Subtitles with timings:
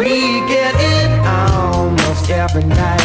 [0.00, 3.02] We get it almost every night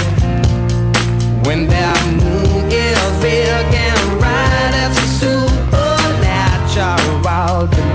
[1.45, 4.71] when that moon is big and bright.
[4.85, 7.94] It's a supernatural delight.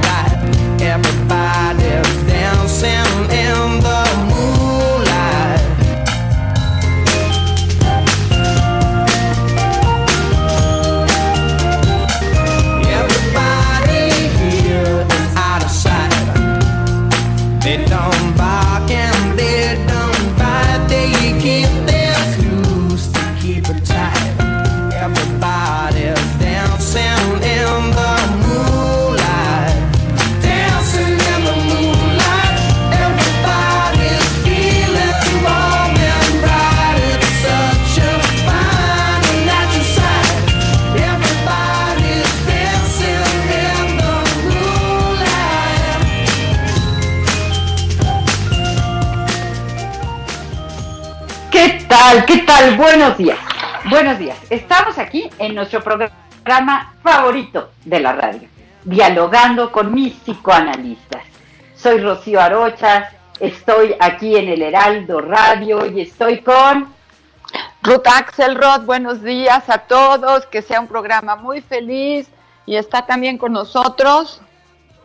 [52.70, 52.76] Tal?
[52.76, 53.38] Buenos días.
[53.88, 54.38] Buenos días.
[54.50, 58.48] Estamos aquí en nuestro programa favorito de la radio,
[58.84, 61.22] dialogando con mis psicoanalistas.
[61.74, 66.98] Soy Rocío Arocha, estoy aquí en el Heraldo Radio y estoy con...
[67.82, 72.28] Ruth Axelrod, buenos días a todos, que sea un programa muy feliz
[72.66, 74.42] y está también con nosotros.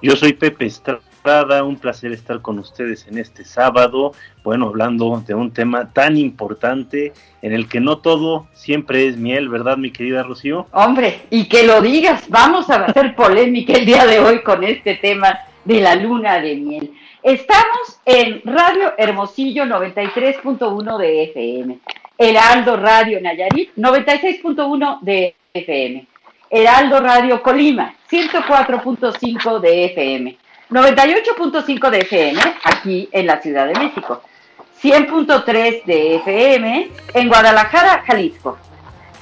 [0.01, 4.11] Yo soy Pepe Estrada, un placer estar con ustedes en este sábado,
[4.43, 9.49] bueno, hablando de un tema tan importante en el que no todo siempre es miel,
[9.49, 10.67] ¿verdad, mi querida Rocío?
[10.71, 14.95] Hombre, y que lo digas, vamos a hacer polémica el día de hoy con este
[14.95, 16.93] tema de la luna de miel.
[17.23, 21.79] Estamos en Radio Hermosillo 93.1 de FM,
[22.19, 26.05] Heraldo Radio Nayarit 96.1 de FM,
[26.51, 30.37] Heraldo Radio Colima 104.5 de FM,
[30.69, 34.21] 98.5 de FM aquí en la Ciudad de México,
[34.81, 38.57] 100.3 de FM en Guadalajara, Jalisco,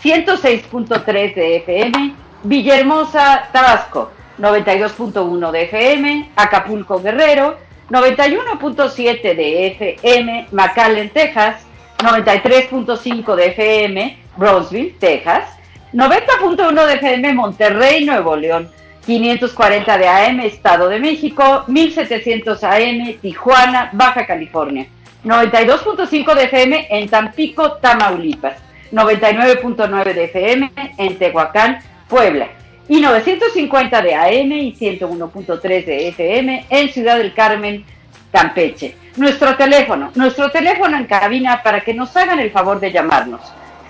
[0.01, 7.57] 106.3 de FM, Villahermosa, Tabasco, 92.1 de FM, Acapulco, Guerrero,
[7.89, 11.65] 91.7 de FM, McAllen, Texas,
[11.99, 15.49] 93.5 de FM, Brownsville, Texas,
[15.93, 18.71] 90.1 de FM, Monterrey, Nuevo León,
[19.05, 24.87] 540 de AM, Estado de México, 1700 AM, Tijuana, Baja California,
[25.25, 28.57] 92.5 de FM en Tampico, Tamaulipas,
[28.91, 32.47] 99.9 de FM en Tehuacán, Puebla,
[32.87, 37.85] y 950 de AM y 101.3 de FM en Ciudad del Carmen,
[38.31, 38.95] Campeche.
[39.15, 43.41] Nuestro teléfono, nuestro teléfono en cabina para que nos hagan el favor de llamarnos.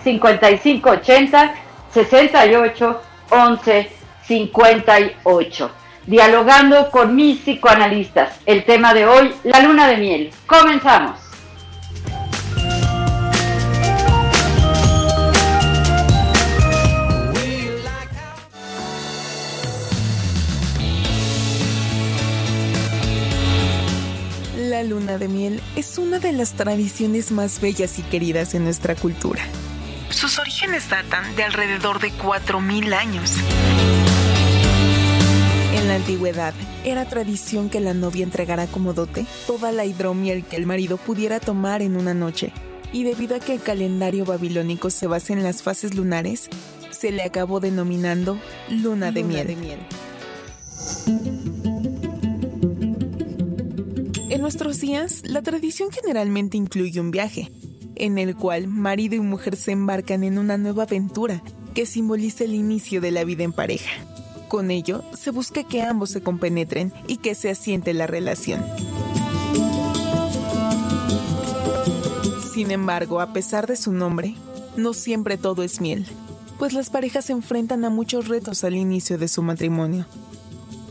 [0.04, 1.54] 5580
[1.94, 5.72] 68 11 58.
[6.06, 8.40] Dialogando con mis psicoanalistas.
[8.46, 10.32] El tema de hoy, la luna de miel.
[10.46, 11.20] Comenzamos.
[24.58, 28.96] La luna de miel es una de las tradiciones más bellas y queridas en nuestra
[28.96, 29.42] cultura.
[30.14, 33.34] Sus orígenes datan de alrededor de 4.000 años.
[35.74, 36.54] En la antigüedad,
[36.86, 41.40] era tradición que la novia entregara como dote toda la hidromiel que el marido pudiera
[41.42, 42.54] tomar en una noche.
[42.94, 46.48] Y debido a que el calendario babilónico se basa en las fases lunares,
[46.92, 48.40] se le acabó denominando
[48.70, 49.58] luna de miel.
[54.30, 57.52] En nuestros días, la tradición generalmente incluye un viaje,
[57.96, 61.42] en el cual marido y mujer se embarcan en una nueva aventura
[61.74, 63.92] que simboliza el inicio de la vida en pareja.
[64.48, 68.64] Con ello, se busca que ambos se compenetren y que se asiente la relación.
[72.54, 74.36] Sin embargo, a pesar de su nombre,
[74.78, 76.06] no siempre todo es miel,
[76.60, 80.06] pues las parejas se enfrentan a muchos retos al inicio de su matrimonio,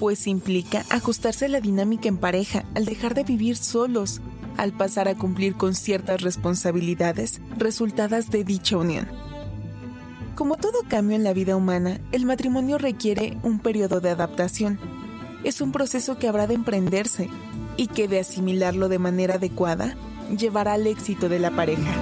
[0.01, 4.21] pues implica ajustarse a la dinámica en pareja al dejar de vivir solos,
[4.57, 9.09] al pasar a cumplir con ciertas responsabilidades resultadas de dicha unión.
[10.35, 14.79] Como todo cambio en la vida humana, el matrimonio requiere un periodo de adaptación.
[15.45, 17.29] Es un proceso que habrá de emprenderse
[17.77, 19.95] y que de asimilarlo de manera adecuada
[20.37, 21.95] llevará al éxito de la pareja.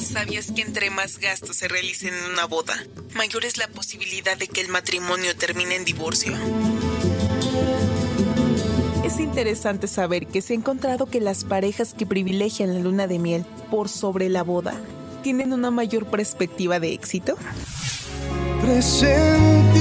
[0.00, 2.74] ¿Sabías que entre más gastos se realicen en una boda,
[3.14, 6.32] mayor es la posibilidad de que el matrimonio termine en divorcio?
[9.04, 13.18] Es interesante saber que se ha encontrado que las parejas que privilegian la luna de
[13.18, 14.80] miel por sobre la boda
[15.22, 17.36] tienen una mayor perspectiva de éxito.
[18.62, 19.78] Presentí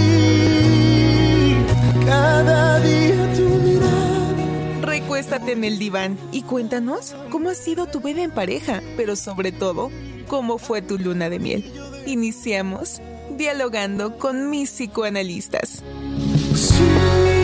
[2.05, 4.81] cada día tu mirada.
[4.81, 9.53] Recuéstate en el diván y cuéntanos cómo ha sido tu vida en pareja, pero sobre
[9.53, 9.89] todo,
[10.27, 11.71] cómo fue tu luna de miel.
[12.05, 13.01] Iniciamos
[13.37, 15.81] dialogando con mis psicoanalistas.
[16.55, 17.42] Sí,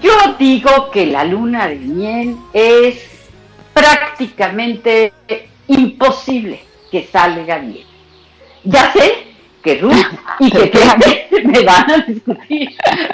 [0.00, 3.08] Yo digo que la luna de miel es
[3.74, 5.12] prácticamente
[5.66, 6.60] imposible
[6.90, 7.86] que salga bien.
[8.64, 9.27] Ya sé
[9.62, 9.94] que Ruth
[10.38, 12.70] y que Clemente me van a discutir,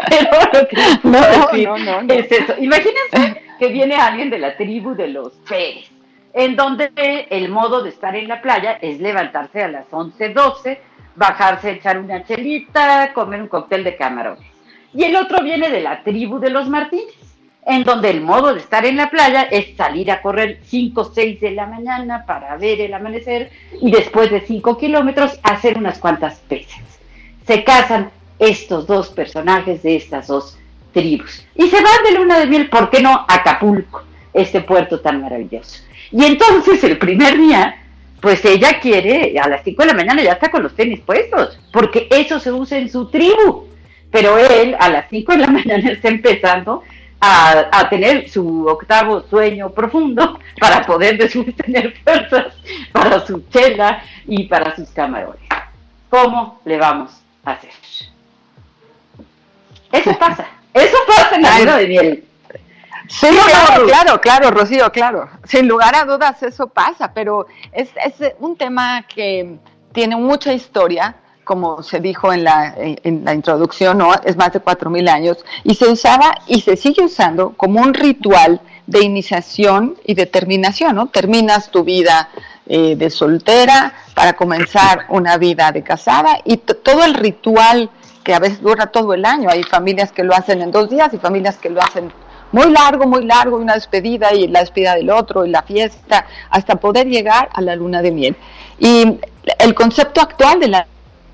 [0.09, 2.15] pero lo que decir no, no, no.
[2.15, 2.55] es eso.
[2.59, 5.91] Imagínense que viene alguien de la tribu de los Pérez,
[6.33, 6.91] en donde
[7.31, 10.81] el modo de estar en la playa es levantarse a las 11, 12,
[11.17, 14.45] bajarse, echar una chelita, comer un cóctel de camarones.
[14.93, 17.24] Y el otro viene de la tribu de los Martínez,
[17.67, 21.13] en donde el modo de estar en la playa es salir a correr 5 o
[21.13, 23.51] 6 de la mañana para ver el amanecer
[23.81, 26.83] y después de 5 kilómetros hacer unas cuantas pesas.
[27.47, 30.59] Se casan estos dos personajes de estas dos
[30.93, 33.11] tribus y se van de luna de miel, ¿por qué no?
[33.13, 34.03] A Acapulco,
[34.33, 35.83] este puerto tan maravilloso.
[36.13, 37.77] Y entonces el primer día,
[38.21, 41.59] pues ella quiere, a las 5 de la mañana ya está con los tenis puestos,
[41.73, 43.69] porque eso se usa en su tribu.
[44.11, 46.83] Pero él a las 5 de la mañana está empezando
[47.25, 52.55] a, a tener su octavo sueño profundo para poder después tener fuerzas
[52.93, 55.41] para su chela y para sus camarones.
[56.11, 57.11] ¿Cómo le vamos
[57.45, 57.71] a hacer?
[59.91, 62.25] Eso pasa, eso pasa en la luna de miel.
[63.09, 65.29] Sí, No, claro, claro, claro, Rocío, claro.
[65.45, 69.59] Sin lugar a dudas eso pasa, pero es, es un tema que
[69.93, 74.13] tiene mucha historia, como se dijo en la, en, la introducción, ¿no?
[74.25, 78.61] es más de 4.000 años, y se usaba y se sigue usando como un ritual
[78.87, 81.07] de iniciación y de terminación, ¿no?
[81.07, 82.29] Terminas tu vida
[82.67, 87.91] eh, de soltera para comenzar una vida de casada y todo el ritual
[88.23, 89.49] que a veces dura todo el año.
[89.51, 92.13] Hay familias que lo hacen en dos días y familias que lo hacen
[92.53, 96.27] muy largo, muy largo, y una despedida y la despedida del otro y la fiesta,
[96.51, 98.37] hasta poder llegar a la luna de miel.
[98.79, 99.19] Y
[99.59, 100.87] el concepto actual de la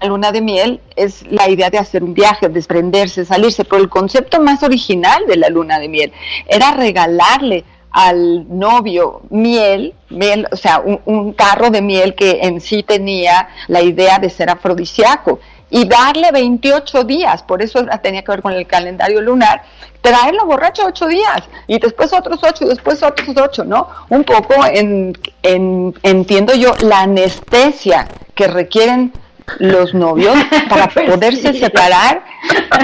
[0.06, 4.40] luna de miel es la idea de hacer un viaje, desprenderse, salirse, pero el concepto
[4.40, 6.12] más original de la luna de miel
[6.46, 12.82] era regalarle al novio miel, miel o sea, un, tarro de miel que en sí
[12.82, 15.40] tenía la idea de ser afrodisíaco
[15.70, 19.62] y darle 28 días, por eso tenía que ver con el calendario lunar,
[20.00, 23.88] traerlo borracho ocho días y después otros ocho, después otros ocho, ¿no?
[24.08, 29.12] Un poco en entiendo yo, la anestesia que requieren
[29.58, 30.36] los novios
[30.68, 31.60] para Pues poderse sí.
[31.60, 32.24] separar,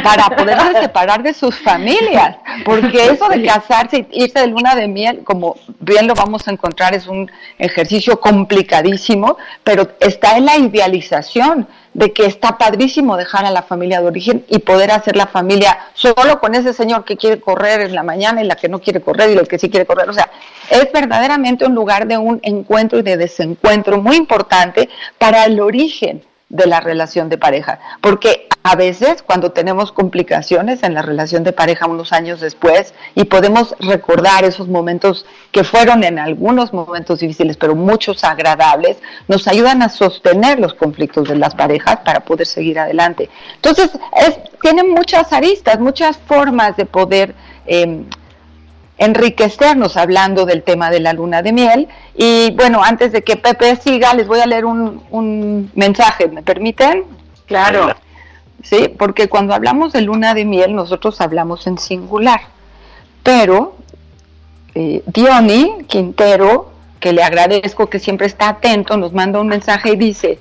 [0.03, 4.89] para poderse separar de sus familias, porque eso de casarse y irse de luna de
[4.89, 10.57] miel, como bien lo vamos a encontrar, es un ejercicio complicadísimo, pero está en la
[10.57, 15.27] idealización de que está padrísimo dejar a la familia de origen y poder hacer la
[15.27, 18.81] familia solo con ese señor que quiere correr en la mañana y la que no
[18.81, 20.11] quiere correr y el que sí quiere correr.
[20.11, 20.31] O sea,
[20.69, 26.23] es verdaderamente un lugar de un encuentro y de desencuentro muy importante para el origen
[26.49, 31.53] de la relación de pareja, porque a veces cuando tenemos complicaciones en la relación de
[31.53, 37.57] pareja unos años después y podemos recordar esos momentos que fueron en algunos momentos difíciles,
[37.57, 38.99] pero muchos agradables,
[39.29, 43.29] nos ayudan a sostener los conflictos de las parejas para poder seguir adelante.
[43.57, 44.39] Entonces, es,
[44.85, 47.35] muchas aristas, muchas formas de poder...
[47.67, 48.05] Eh,
[48.99, 51.89] enriquecernos hablando del tema de la luna de miel.
[52.17, 57.05] Y bueno, antes de que Pepe siga, les voy a leer un, mensaje, ¿me permiten?
[57.47, 57.95] Claro.
[58.63, 62.41] Sí, porque cuando hablamos de luna de miel, nosotros hablamos en singular.
[63.23, 63.77] Pero
[64.75, 69.97] eh, Diony Quintero, que le agradezco que siempre está atento, nos manda un mensaje y
[69.97, 70.39] dice,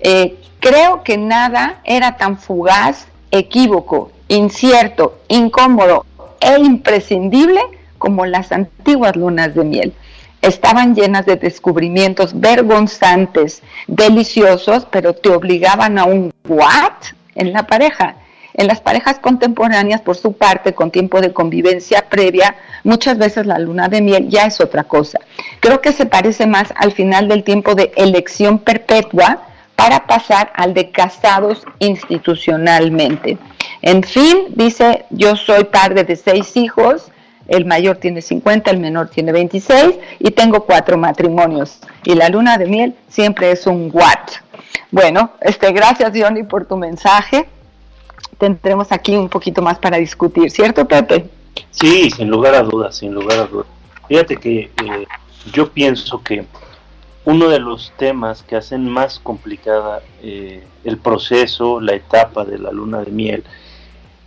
[0.00, 6.06] eh, creo que nada era tan fugaz, equívoco, incierto, incómodo
[6.40, 7.60] e imprescindible
[7.98, 9.92] como las antiguas lunas de miel.
[10.42, 16.92] Estaban llenas de descubrimientos vergonzantes, deliciosos, pero te obligaban a un what
[17.34, 18.16] en la pareja.
[18.54, 23.58] En las parejas contemporáneas, por su parte, con tiempo de convivencia previa, muchas veces la
[23.58, 25.18] luna de miel ya es otra cosa.
[25.60, 29.42] Creo que se parece más al final del tiempo de elección perpetua
[29.76, 33.36] para pasar al de casados institucionalmente.
[33.82, 37.12] En fin, dice, yo soy padre de seis hijos,
[37.48, 41.78] el mayor tiene 50, el menor tiene 26 y tengo cuatro matrimonios.
[42.04, 44.30] Y la luna de miel siempre es un what.
[44.90, 47.48] Bueno, este, gracias Johnny por tu mensaje.
[48.38, 51.26] Tendremos aquí un poquito más para discutir, ¿cierto Pepe?
[51.70, 53.66] Sí, sin lugar a dudas, sin lugar a dudas.
[54.08, 55.06] Fíjate que eh,
[55.52, 56.44] yo pienso que
[57.24, 62.70] uno de los temas que hacen más complicada eh, el proceso, la etapa de la
[62.70, 63.44] luna de miel,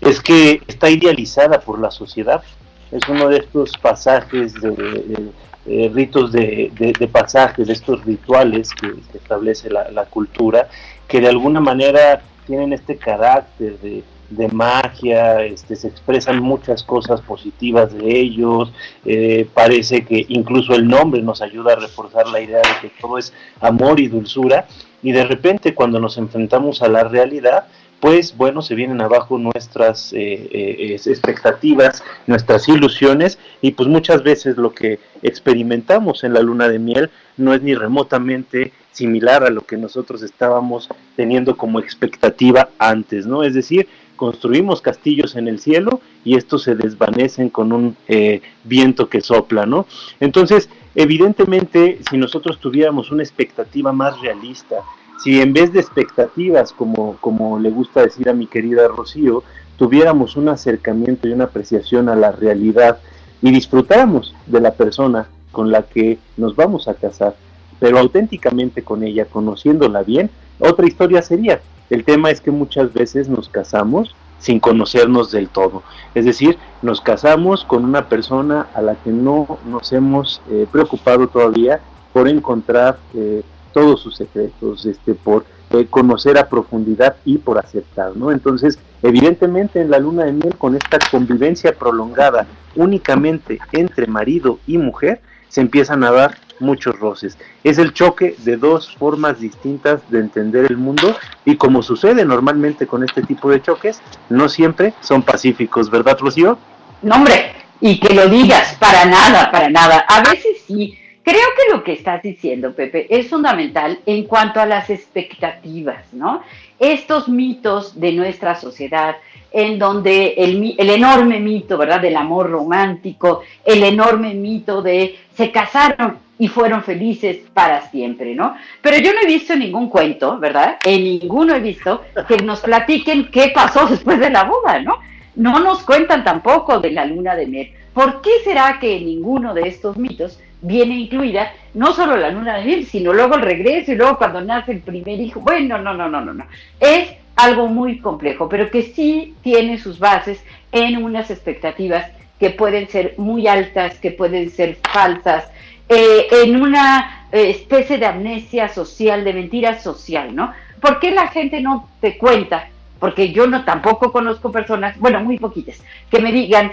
[0.02, 2.44] es que está idealizada por la sociedad
[2.92, 10.06] es uno de estos pasajes de, ritos de, pasajes, de estos rituales que, establece la,
[10.06, 10.70] cultura,
[11.08, 14.04] que de alguna manera tienen este carácter de,
[14.52, 18.72] magia, este, se expresan muchas cosas positivas de ellos,
[19.04, 23.18] eh, parece que incluso el nombre nos ayuda a reforzar la idea de que todo
[23.18, 24.68] es amor y dulzura,
[25.02, 27.66] y de repente cuando nos enfrentamos a la realidad,
[28.00, 34.58] pues bueno, se vienen abajo nuestras eh, eh, expectativas, nuestras ilusiones y pues muchas veces
[34.58, 39.62] lo que experimentamos en la luna de miel no es ni remotamente similar a lo
[39.62, 43.44] que nosotros estábamos teniendo como expectativa antes, ¿no?
[43.44, 49.08] Es decir, construimos castillos en el cielo y estos se desvanecen con un eh, viento
[49.08, 49.86] que sopla, ¿no?
[50.20, 54.84] Entonces, evidentemente, si nosotros tuviéramos una expectativa más realista
[55.22, 59.44] si en vez de expectativas, como, como le gusta decir a mi querida Rocío,
[59.78, 63.00] tuviéramos un acercamiento y una apreciación a la realidad
[63.42, 67.36] y disfrutáramos de la persona con la que nos vamos a casar,
[67.80, 71.62] pero auténticamente con ella, conociéndola bien, otra historia sería.
[71.90, 75.84] El tema es que muchas veces nos casamos sin conocernos del todo.
[76.16, 81.28] Es decir, nos casamos con una persona a la que no nos hemos eh, preocupado
[81.28, 81.82] todavía
[82.14, 88.16] por encontrar eh, todos sus secretos, este, por eh, conocer a profundidad y por aceptar,
[88.16, 88.32] ¿no?
[88.32, 94.78] Entonces, evidentemente en la luna de miel, con esta convivencia prolongada únicamente entre marido y
[94.78, 97.38] mujer, se empiezan a dar muchos roces.
[97.64, 102.88] Es el choque de dos formas distintas de entender el mundo y como sucede normalmente
[102.88, 106.58] con este tipo de choques, no siempre son pacíficos, ¿verdad, Rocío?
[107.02, 110.06] No, hombre, y que lo digas, para nada, para nada.
[110.08, 110.98] A veces sí,
[111.30, 116.42] Creo que lo que estás diciendo, Pepe, es fundamental en cuanto a las expectativas, ¿no?
[116.80, 119.16] Estos mitos de nuestra sociedad,
[119.52, 125.52] en donde el, el, enorme mito, ¿verdad?, del amor romántico, el enorme mito de se
[125.52, 128.56] casaron y fueron felices para siempre, ¿no?
[128.82, 130.78] Pero yo no he visto ningún cuento, ¿verdad?
[130.84, 134.98] En ninguno he visto que nos platiquen qué pasó después de la boda, ¿no?
[135.36, 137.72] No nos cuentan tampoco de la luna de miel.
[137.94, 142.58] ¿Por qué será que en ninguno de estos mitos viene incluida no solo la luna
[142.58, 145.40] de miel, sino luego el regreso y luego cuando nace el primer hijo.
[145.40, 146.46] Bueno, no, no, no, no, no.
[146.80, 152.88] Es algo muy complejo, pero que sí tiene sus bases en unas expectativas que pueden
[152.90, 155.50] ser muy altas, que pueden ser falsas,
[155.88, 160.54] eh, en una eh, especie de amnesia social, de mentira social, ¿no?
[160.80, 162.70] ¿Por qué la gente no te cuenta?
[163.00, 166.72] Porque yo no tampoco conozco personas, bueno, muy poquitas, que me digan,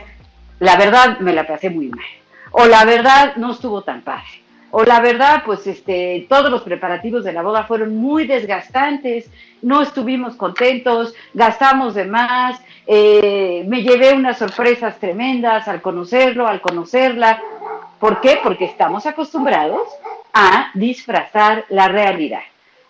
[0.58, 2.04] la verdad me la pasé muy mal
[2.58, 7.22] o la verdad no estuvo tan padre, o la verdad, pues este, todos los preparativos
[7.22, 14.14] de la boda fueron muy desgastantes, no estuvimos contentos, gastamos de más, eh, me llevé
[14.14, 17.42] unas sorpresas tremendas al conocerlo, al conocerla.
[18.00, 18.40] ¿Por qué?
[18.42, 19.86] Porque estamos acostumbrados
[20.32, 22.40] a disfrazar la realidad.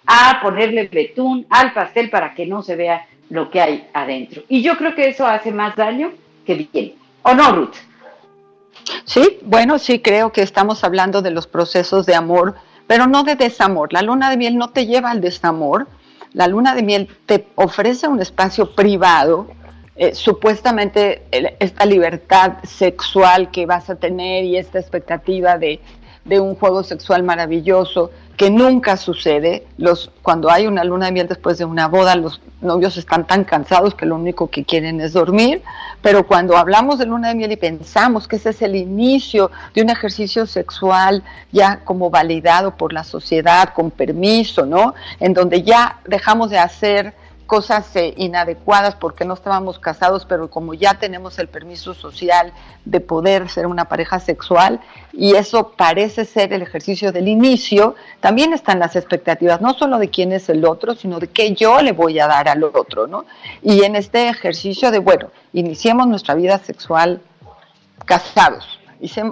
[0.08, 4.42] a ponerle betún al pastel para que no se vea lo que hay adentro.
[4.48, 6.12] Y yo creo que eso hace más daño
[6.46, 6.94] que bien.
[7.22, 7.74] ¿O no, Ruth?
[9.04, 12.54] Sí, bueno, sí creo que estamos hablando de los procesos de amor,
[12.86, 13.92] pero no de desamor.
[13.92, 15.88] La luna de miel no te lleva al desamor.
[16.32, 19.48] La luna de miel te ofrece un espacio privado,
[19.96, 21.22] eh, supuestamente
[21.58, 25.80] esta libertad sexual que vas a tener y esta expectativa de,
[26.26, 29.66] de un juego sexual maravilloso que nunca sucede.
[29.78, 33.44] Los, cuando hay una luna de miel después de una boda, los novios están tan
[33.44, 35.62] cansados que lo único que quieren es dormir.
[36.02, 39.82] Pero cuando hablamos de luna de miel y pensamos que ese es el inicio de
[39.82, 44.94] un ejercicio sexual ya como validado por la sociedad, con permiso, ¿no?
[45.18, 47.14] En donde ya dejamos de hacer
[47.46, 52.52] cosas eh, inadecuadas porque no estábamos casados, pero como ya tenemos el permiso social
[52.84, 54.80] de poder ser una pareja sexual
[55.12, 60.10] y eso parece ser el ejercicio del inicio, también están las expectativas, no solo de
[60.10, 63.24] quién es el otro, sino de qué yo le voy a dar al otro, ¿no?
[63.62, 67.22] Y en este ejercicio de, bueno, iniciemos nuestra vida sexual
[68.04, 68.78] casados,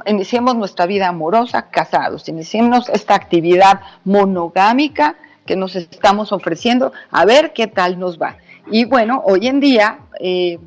[0.07, 7.53] iniciemos nuestra vida amorosa casados, iniciemos esta actividad monogámica que nos estamos ofreciendo, a ver
[7.53, 8.37] qué tal nos va.
[8.71, 10.59] Y bueno, hoy en día eh,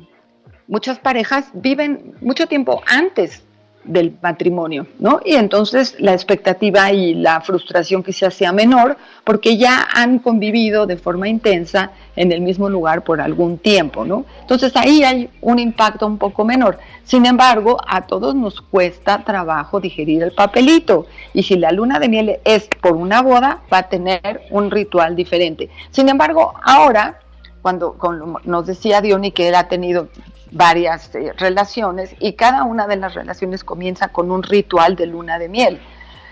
[0.66, 3.42] muchas parejas viven mucho tiempo antes
[3.88, 5.20] del matrimonio, ¿no?
[5.24, 10.96] Y entonces la expectativa y la frustración quizás sea menor porque ya han convivido de
[10.96, 14.24] forma intensa en el mismo lugar por algún tiempo, ¿no?
[14.40, 16.78] Entonces ahí hay un impacto un poco menor.
[17.04, 22.08] Sin embargo, a todos nos cuesta trabajo digerir el papelito y si la luna de
[22.08, 25.70] miel es por una boda, va a tener un ritual diferente.
[25.90, 27.20] Sin embargo, ahora
[27.62, 27.96] cuando
[28.44, 30.08] nos decía Diony que él ha tenido
[30.50, 35.38] varias eh, relaciones y cada una de las relaciones comienza con un ritual de luna
[35.38, 35.80] de miel.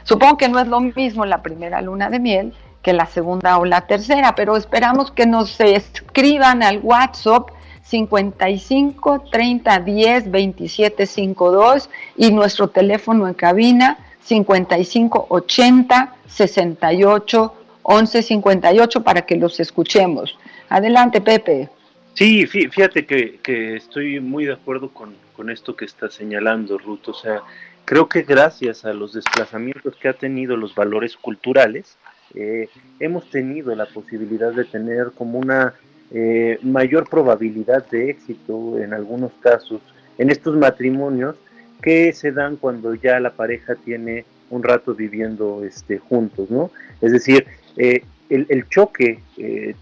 [0.04, 3.64] Supongo que no es lo mismo la primera luna de miel que la segunda o
[3.64, 7.48] la tercera, pero esperamos que nos escriban al WhatsApp
[7.82, 19.02] 55 30 10 27 52 y nuestro teléfono en cabina 55 80 68 11 58
[19.02, 20.36] para que los escuchemos.
[20.68, 21.68] Adelante, Pepe.
[22.16, 25.14] Sí, fíjate que, estoy muy de acuerdo con,
[25.50, 27.08] esto que está señalando Ruth.
[27.08, 27.42] O sea,
[27.84, 31.98] creo que gracias a los desplazamientos que ha tenido los valores culturales,
[32.34, 35.74] eh, hemos tenido la posibilidad de tener como una
[36.10, 39.82] eh, mayor probabilidad de éxito en algunos casos
[40.16, 41.36] en estos matrimonios
[41.82, 46.70] que se dan cuando ya la pareja tiene un rato viviendo este, juntos, ¿no?
[47.02, 49.20] Es decir, eh, el, el, choque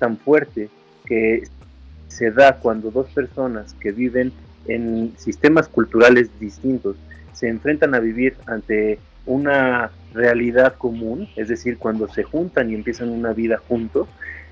[0.01, 0.69] tan fuerte
[1.07, 1.45] que
[2.15, 4.33] se da cuando dos personas que viven
[4.67, 6.97] en sistemas culturales distintos
[7.33, 13.09] se enfrentan a vivir ante una realidad común, es decir, cuando se juntan y empiezan
[13.09, 14.07] una vida juntos,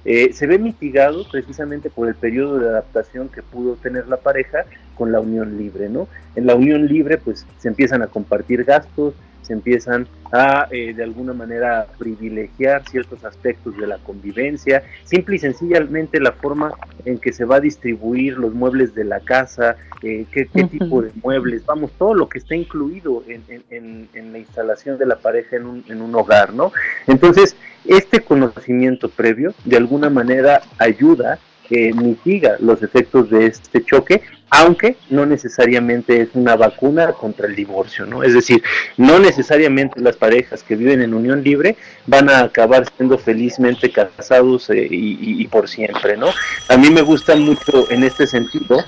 [0.04, 4.64] eh, se ve mitigado precisamente por el periodo de adaptación que pudo tener la pareja
[4.96, 6.08] con la unión libre, ¿no?
[6.34, 11.02] En la unión libre, pues se empiezan a compartir gastos, se empiezan a eh, de
[11.02, 16.72] alguna manera privilegiar ciertos aspectos de la convivencia, simple y sencillamente la forma
[17.04, 21.10] en que se va a distribuir los muebles de la casa, eh, qué, tipo de
[21.22, 25.84] muebles, vamos, todo lo que está incluido en, la instalación de la pareja en un,
[25.88, 26.72] en un hogar, ¿no?
[27.06, 31.38] Entonces, este conocimiento previo de alguna manera ayuda
[31.72, 37.56] que mitiga los efectos de este choque, aunque no necesariamente es una vacuna contra el
[37.56, 38.22] divorcio, ¿no?
[38.22, 38.62] Es decir,
[38.98, 44.68] no necesariamente las parejas que viven en unión libre van a acabar siendo felizmente casados
[44.68, 46.28] eh, y, por siempre, ¿no?
[46.68, 48.84] A mí me gusta mucho en este sentido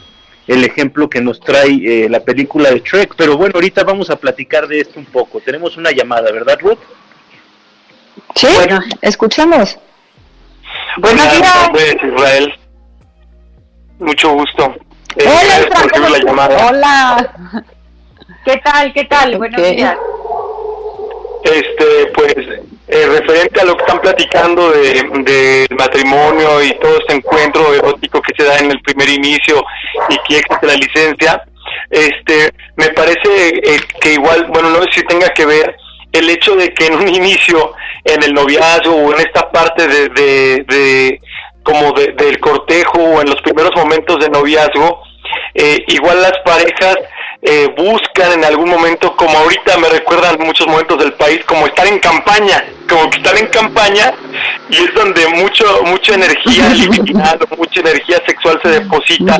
[0.47, 4.17] el ejemplo que nos trae eh, la película de Shrek, pero bueno, ahorita vamos a
[4.17, 5.41] platicar de esto un poco.
[5.41, 6.81] Tenemos una llamada, ¿verdad, Ruth?
[8.35, 9.79] Sí, bueno, escuchamos.
[10.99, 11.71] Buenos días.
[12.03, 12.55] Israel.
[14.05, 14.75] Mucho gusto.
[15.17, 16.67] Eh, Hola, la llamada.
[16.67, 17.33] Hola.
[18.45, 18.93] ¿Qué tal?
[18.93, 19.39] ¿Qué tal?
[19.39, 19.97] Buenos días.
[21.43, 22.35] Este, pues,
[22.89, 28.21] eh, referente a lo que están platicando del de, matrimonio y todo este encuentro erótico
[28.21, 29.65] que se da en el primer inicio
[30.11, 31.43] y que existe la licencia,
[31.89, 35.77] este, me parece eh, que igual, bueno, no sé si tenga que ver
[36.13, 37.73] el hecho de que en un inicio,
[38.05, 41.21] en el noviazgo o en esta parte de, de
[41.65, 45.03] como del cortejo o en los primeros momentos de noviazgo,
[45.55, 46.97] eh, igual las parejas
[47.47, 51.87] eh, buscan en algún momento, como ahorita me recuerdan muchos momentos del país, como estar
[51.87, 54.15] en campaña, como que están en campaña
[54.71, 59.39] y es donde mucho mucha energía libidinar, mucha energía sexual se deposita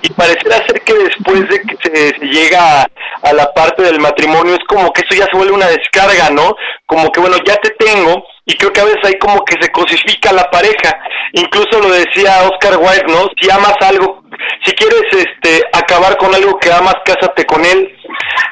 [0.00, 2.88] y pareciera ser que después de que se, llega a,
[3.22, 6.56] a, la parte del matrimonio es como que eso ya se vuelve una descarga, ¿no?
[6.86, 9.70] Como que bueno, ya te tengo, y creo que a veces ahí como que se
[9.70, 10.98] cosifica la pareja.
[11.32, 13.28] Incluso lo decía Oscar Wilde, ¿no?
[13.40, 14.22] Si amas algo,
[14.64, 17.90] si quieres este acabar con algo que amas, cásate con él.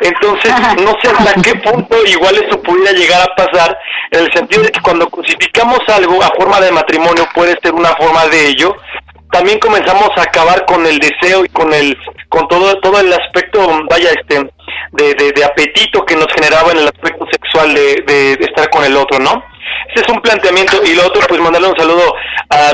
[0.00, 0.52] Entonces,
[0.83, 3.78] no sé hasta qué punto igual eso pudiera llegar a pasar,
[4.11, 7.90] en el sentido de que cuando cosificamos algo a forma de matrimonio puede ser una
[7.96, 8.74] forma de ello,
[9.31, 11.96] también comenzamos a acabar con el deseo y con el
[12.28, 14.50] con todo todo el aspecto vaya este
[14.92, 18.94] de, de, apetito que nos generaba en el aspecto sexual de, de, estar con el
[18.94, 19.42] otro no
[19.94, 20.83] ese es un planteamiento.
[20.85, 22.14] Y lo otro pues mandarle un saludo
[22.48, 22.72] a,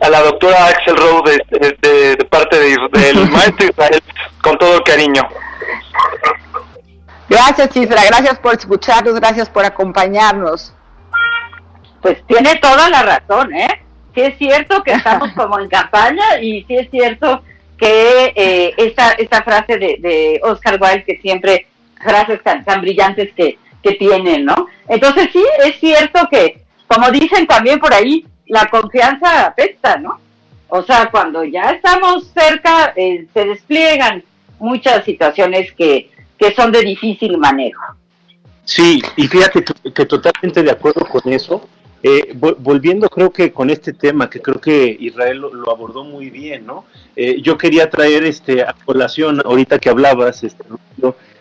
[0.00, 4.02] a, la doctora Axel Rose de, parte del maestro Israel
[4.42, 5.22] con todo el cariño.
[7.28, 8.04] Gracias Isra.
[8.04, 10.72] Gracias por escucharnos gracias por acompañarnos.
[12.02, 13.82] Pues tiene toda la razón eh
[14.16, 17.42] sí es cierto que estamos como en campaña y sí es cierto
[17.78, 21.66] que eh, esta, esta frase de, de Oscar Wilde, que siempre,
[22.02, 24.66] frases tan, brillantes que, que tiene, ¿no?
[24.88, 30.18] Entonces sí, es cierto que, como dicen también por ahí, la confianza apesta, ¿no?
[30.68, 34.24] O sea, cuando ya estamos cerca, eh, se despliegan
[34.58, 37.82] muchas situaciones que, que son de difícil manejo.
[38.64, 41.68] Sí, y fíjate que totalmente de acuerdo con eso.
[42.02, 46.66] Eh, volviendo creo que con este tema, que creo que Israel lo, abordó muy bien,
[46.66, 46.84] ¿no?
[47.16, 50.62] Eh, yo quería traer este a colación, ahorita que hablabas, este,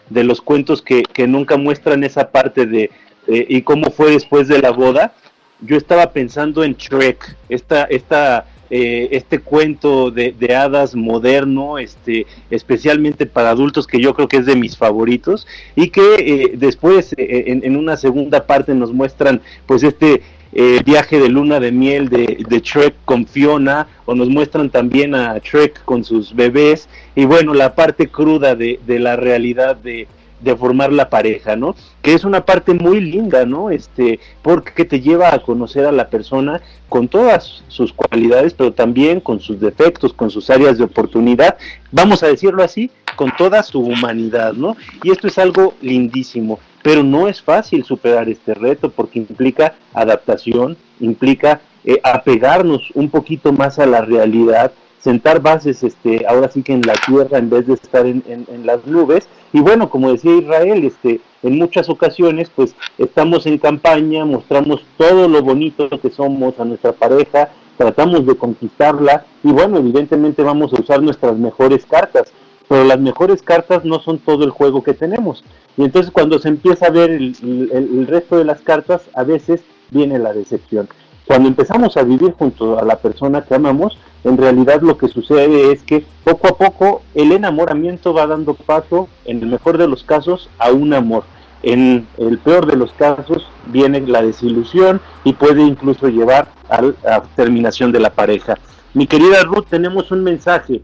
[0.09, 2.91] de los cuentos que, que nunca muestran esa parte de
[3.27, 5.13] eh, y cómo fue después de la boda.
[5.61, 13.25] Yo estaba pensando en Shrek, esta, esta, este cuento de, de, hadas moderno, este, especialmente
[13.25, 17.77] para adultos, que yo creo que es de mis favoritos, y que después en, en,
[17.77, 20.21] una segunda parte nos muestran pues este
[20.55, 25.13] eh, viaje de luna de miel de, de Shrek con Fiona, o nos muestran también
[25.13, 30.07] a Shrek con sus bebés, y bueno, la parte cruda de, de la realidad de,
[30.41, 31.75] de formar la pareja, ¿no?
[32.01, 33.69] Que es una parte muy linda, ¿no?
[33.69, 39.19] Este, porque te lleva a conocer a la persona con todas sus cualidades, pero también
[39.19, 41.57] con sus defectos, con sus áreas de oportunidad,
[41.91, 44.75] vamos a decirlo así, con toda su humanidad, ¿no?
[45.03, 50.77] Y esto es algo lindísimo pero no es fácil superar este reto porque implica adaptación,
[50.99, 56.73] implica eh, apegarnos un poquito más a la realidad, sentar bases este, ahora sí que
[56.73, 59.27] en la tierra en vez de estar en, las nubes.
[59.51, 65.27] Y bueno, como decía Israel, este, en muchas ocasiones pues estamos en campaña, mostramos todo
[65.27, 67.49] lo bonito que somos a nuestra pareja,
[67.79, 72.31] tratamos de conquistarla y bueno, evidentemente vamos a usar nuestras mejores cartas,
[72.67, 75.43] pero las mejores cartas no son todo el juego que tenemos.
[75.77, 80.19] Y entonces cuando se empieza a ver el, resto de las cartas, a veces viene
[80.19, 80.87] la decepción.
[81.25, 85.71] Cuando empezamos a vivir junto a la persona que amamos, en realidad lo que sucede
[85.71, 90.03] es que poco a poco el enamoramiento va dando paso, en el mejor de los
[90.03, 91.23] casos, a un amor.
[91.63, 97.23] En el peor de los casos viene la desilusión y puede incluso llevar a la
[97.35, 98.55] terminación de la pareja.
[98.93, 100.81] Mi querida Ruth, tenemos un mensaje.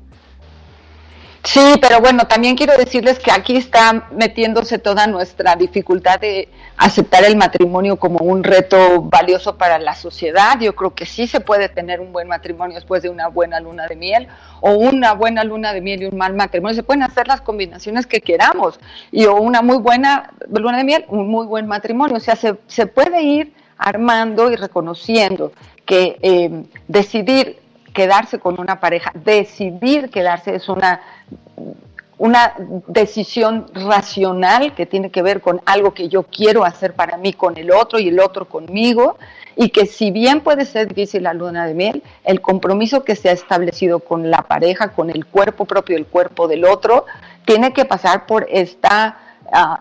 [1.43, 7.23] Sí, pero bueno, también quiero decirles que aquí está metiéndose toda nuestra dificultad de aceptar
[7.23, 10.59] el matrimonio como un reto valioso para la sociedad.
[10.59, 13.87] Yo creo que sí se puede tener un buen matrimonio después de una buena luna
[13.87, 14.27] de miel
[14.61, 16.75] o una buena luna de miel y un mal matrimonio.
[16.75, 18.79] Se pueden hacer las combinaciones que queramos
[19.11, 22.17] y o una muy buena luna de miel, un muy buen matrimonio.
[22.17, 25.53] O sea, se, se puede ir armando y reconociendo
[25.85, 27.57] que eh, decidir
[27.93, 31.01] quedarse con una pareja, decidir quedarse es una,
[32.17, 32.53] una
[32.87, 37.57] decisión racional que tiene que ver con algo que yo quiero hacer para mí con
[37.57, 39.17] el otro y el otro conmigo,
[39.55, 43.29] y que si bien puede ser difícil la luna de miel, el compromiso que se
[43.29, 47.05] ha establecido con la pareja, con el cuerpo propio, el cuerpo del otro,
[47.45, 49.17] tiene que pasar por esta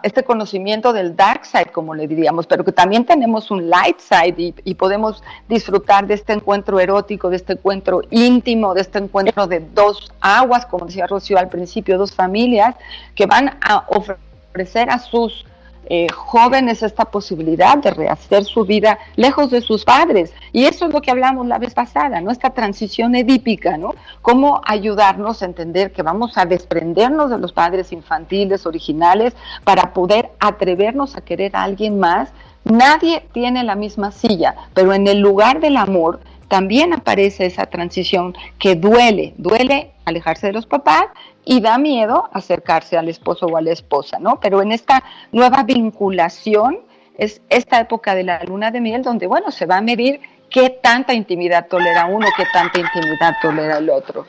[0.03, 4.55] este conocimiento del dark side, como le diríamos, pero que también tenemos un light side
[4.65, 9.61] y, podemos disfrutar de este encuentro erótico, de este encuentro íntimo, de este encuentro de
[9.61, 12.75] dos aguas, como decía Rocío al principio, dos familias
[13.15, 15.45] que van a ofrecer a sus
[15.87, 20.33] eh, jóvenes esta posibilidad de rehacer su vida lejos de sus padres.
[20.53, 22.31] Y eso es lo que hablamos la vez pasada, ¿no?
[22.31, 23.95] Esta transición edípica, ¿no?
[24.23, 30.31] Cómo ayudarnos a entender que vamos a desprendernos de los padres infantiles originales para poder
[30.39, 32.31] atrevernos a querer a alguien más.
[32.65, 38.35] Nadie tiene la misma silla, pero en el lugar del amor también aparece esa transición
[38.59, 41.07] que duele, duele alejarse de los papás
[41.45, 44.39] y da miedo acercarse al esposo o a la esposa, ¿no?
[44.41, 46.81] Pero en esta nueva vinculación
[47.17, 50.21] es esta época de la luna de miel donde, bueno, se va a medir
[50.51, 54.27] qué tanta intimidad tolera uno, qué tanta intimidad tolera el otro.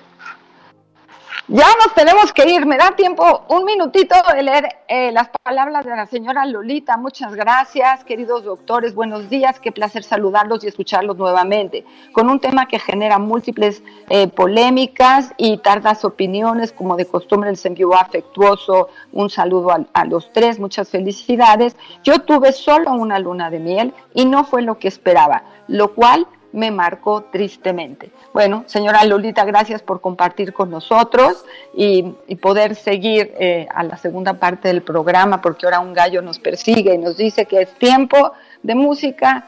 [1.47, 2.65] Ya nos tenemos que ir.
[2.65, 6.97] Me da tiempo un minutito de leer eh, las palabras de la señora Lolita.
[6.97, 8.93] Muchas gracias, queridos doctores.
[8.93, 9.59] Buenos días.
[9.59, 11.83] Qué placer saludarlos y escucharlos nuevamente.
[12.13, 17.59] Con un tema que genera múltiples eh, polémicas y tardas opiniones, como de costumbre el
[17.63, 18.89] envío afectuoso.
[19.11, 20.59] Un saludo a, a los tres.
[20.59, 21.75] Muchas felicidades.
[22.03, 26.27] Yo tuve solo una luna de miel y no fue lo que esperaba, lo cual
[26.53, 28.11] me marcó tristemente.
[28.33, 34.33] Bueno, señora Lolita, gracias por compartir con nosotros y, poder seguir eh, a la segunda
[34.33, 38.33] parte del programa, porque ahora un gallo nos persigue y nos dice que es tiempo
[38.63, 39.47] de música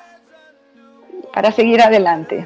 [1.34, 2.46] para seguir adelante.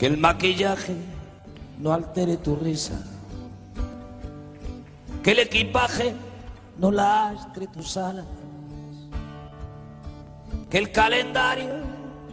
[0.00, 0.94] Que el maquillaje
[1.78, 2.98] no altere tu risa.
[5.22, 6.14] Que el equipaje
[6.78, 8.24] no lastre tus alas.
[10.70, 11.68] Que el calendario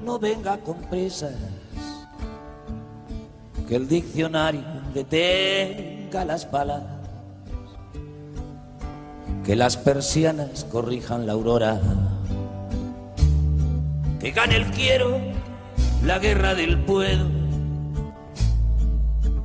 [0.02, 1.34] no venga con prisas.
[3.68, 6.84] Que el diccionario detenga las balas.
[9.44, 11.82] Que las persianas corrijan la aurora.
[14.22, 15.20] Que gane el quiero
[16.06, 17.37] la guerra del puedo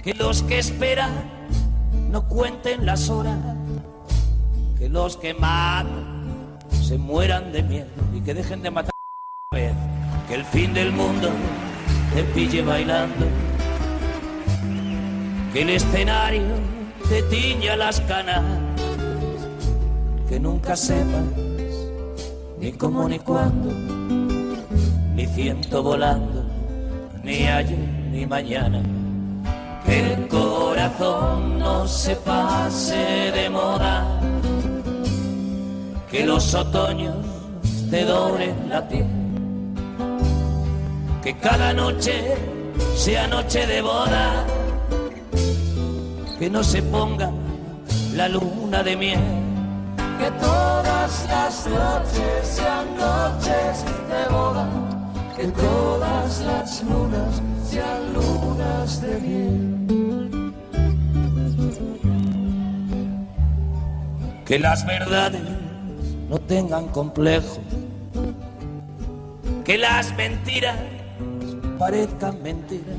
[0.02, 1.12] que los que esperan
[2.10, 3.38] no cuenten las horas,
[4.78, 8.92] que los que matan se mueran de miedo y que dejen de matar
[9.52, 9.74] una vez,
[10.26, 11.30] que el fin del mundo
[12.14, 13.26] te pille bailando,
[15.52, 16.56] que el escenario
[17.08, 18.42] te tiña las canas,
[20.28, 21.24] que nunca sepas
[22.58, 23.70] ni cómo ni cuándo,
[25.14, 26.44] ni ciento volando,
[27.22, 27.78] ni ayer
[28.10, 28.82] ni mañana
[29.92, 34.20] el corazón no se pase de moda,
[36.10, 37.16] que los otoños
[37.90, 39.06] te doren la piel,
[41.22, 42.36] que cada noche
[42.96, 44.44] sea noche de boda,
[46.38, 47.30] que no se ponga
[48.14, 49.20] la luna de miel.
[50.18, 54.68] Que todas las noches sean noches de boda,
[55.36, 59.71] que todas las lunas sean lunas de miel.
[64.52, 65.40] Que las verdades
[66.28, 67.62] no tengan complejo,
[69.64, 70.76] que las mentiras
[71.78, 72.98] parezcan mentiras.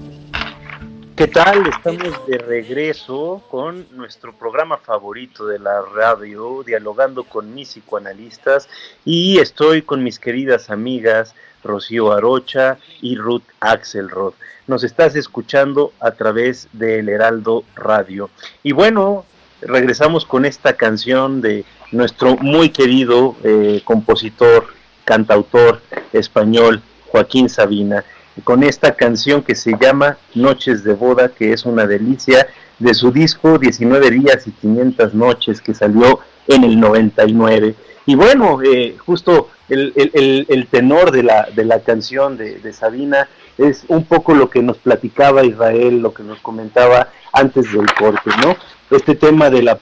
[1.16, 1.68] ¿Qué tal?
[1.68, 8.68] Estamos de regreso con nuestro programa favorito de la radio, dialogando con mis psicoanalistas
[9.06, 14.34] y estoy con mis queridas amigas Rocío Arocha y Ruth Axelrod.
[14.66, 18.32] Nos estás escuchando a través del Heraldo Radio.
[18.64, 19.26] Y bueno,
[19.68, 24.68] regresamos con esta canción de nuestro muy querido eh, compositor,
[25.06, 28.04] cantautor español Joaquín Sabina,
[28.44, 32.48] con esta canción que se llama Noches de Boda, que es una delicia
[32.80, 37.76] de su disco 19 días y 500 noches que salió en el 99.
[38.06, 42.74] Y bueno, eh, justo el, el, el, tenor de la, de la canción de, de,
[42.74, 47.92] Sabina es un poco lo que nos platicaba Israel, lo que nos comentaba antes del
[47.94, 48.56] corte, ¿no?
[48.96, 49.80] Este tema de la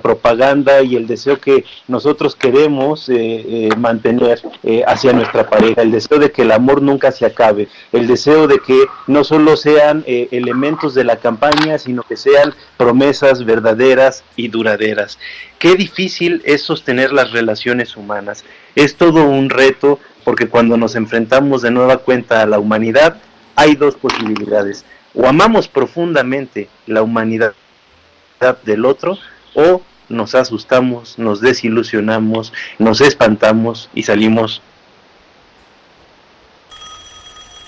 [0.00, 5.90] propaganda y el deseo que nosotros queremos eh, eh, mantener eh, hacia nuestra pareja, el
[5.90, 10.04] deseo de que el amor nunca se acabe, el deseo de que no solo sean
[10.06, 15.18] elementos de la campaña, sino que sean promesas verdaderas y duraderas.
[15.58, 18.44] Qué difícil es sostener las relaciones humanas.
[18.74, 23.16] Es todo un reto porque cuando nos enfrentamos de nueva cuenta a la humanidad,
[23.56, 24.84] hay dos posibilidades.
[25.14, 27.54] O amamos profundamente la humanidad
[28.64, 29.18] del otro,
[29.54, 34.60] o nos asustamos, nos desilusionamos, nos espantamos y salimos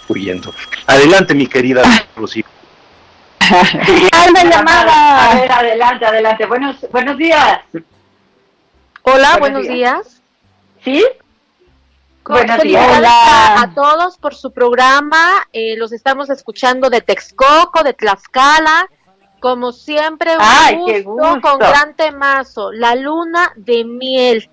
[0.09, 0.53] huyendo.
[0.87, 1.83] Adelante, mi querida
[2.17, 2.45] Rocío.
[4.51, 5.31] llamada!
[5.31, 6.47] A ver, adelante, adelante.
[6.47, 7.61] Buenos, buenos días.
[9.03, 10.21] Hola, buenos, días.
[10.85, 11.05] ¿Sí?
[12.25, 13.03] Buenos días.
[13.05, 15.47] a, a todos por su programa.
[15.53, 18.89] eh, los estamos escuchando de Texcoco, de Tlaxcala.
[19.43, 21.41] Como siempre, un Ay, gusto, qué gusto.
[21.43, 22.73] con gran temazo.
[22.73, 24.49] La luna de miel.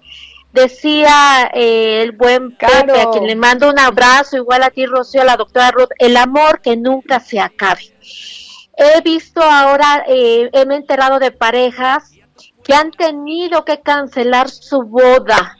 [0.52, 2.88] Decía eh, el buen Claro.
[2.88, 5.92] Pepe, a quien le mando un abrazo, igual a ti, Rocío, a la doctora Ruth,
[6.00, 7.96] el amor que nunca se acabe.
[8.76, 12.12] He visto ahora, eh, he me enterado de parejas
[12.64, 15.56] que han tenido que cancelar su boda,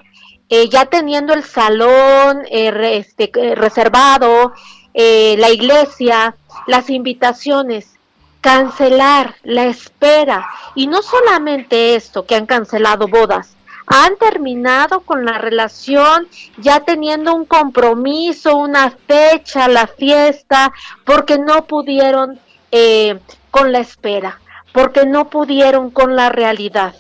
[0.50, 4.54] eh, ya teniendo el salón eh, este, eh, reservado,
[4.94, 6.36] la iglesia,
[6.68, 7.99] las invitaciones,
[8.42, 10.48] cancelar la espera.
[10.76, 13.56] Y no solamente esto, que han cancelado bodas,
[13.90, 20.72] han terminado con la relación ya teniendo un compromiso, una fecha, la fiesta,
[21.06, 22.40] porque no pudieron
[22.72, 24.40] eh, con la espera,
[24.74, 26.94] porque no pudieron con la realidad.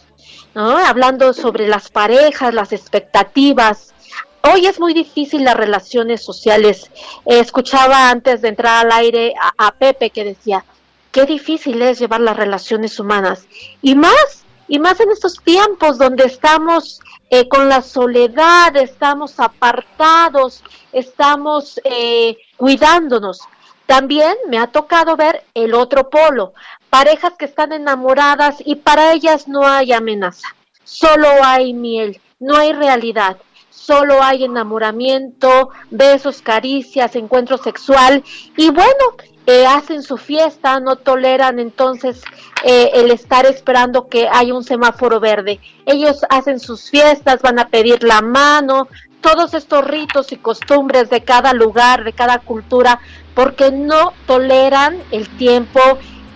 [0.56, 0.78] ¿no?
[0.78, 3.94] Hablando sobre las parejas, las expectativas.
[4.42, 6.90] Hoy es muy difícil las relaciones sociales.
[7.26, 10.66] Escuchaba antes de entrar al aire a, a Pepe que decía,
[11.12, 13.48] qué difícil es llevar las relaciones humanas.
[13.82, 20.64] Y más, y más en estos tiempos donde estamos eh, con la soledad, estamos apartados,
[20.92, 23.42] estamos eh, cuidándonos.
[23.86, 26.54] También me ha tocado ver el otro polo,
[26.90, 32.74] parejas que están enamoradas y para ellas no hay amenaza, solo hay miel, no hay
[32.74, 33.38] realidad,
[33.72, 38.24] solo hay enamoramiento, besos, caricias, encuentro sexual
[38.56, 39.16] y bueno,
[39.50, 42.22] eh, hacen su fiesta, no toleran entonces
[42.64, 45.60] eh, el estar esperando que haya un semáforo verde.
[45.88, 48.88] Ellos hacen sus fiestas, van a pedir la mano,
[49.22, 53.00] todos estos ritos y costumbres de cada lugar, de cada cultura,
[53.34, 55.80] porque no toleran el tiempo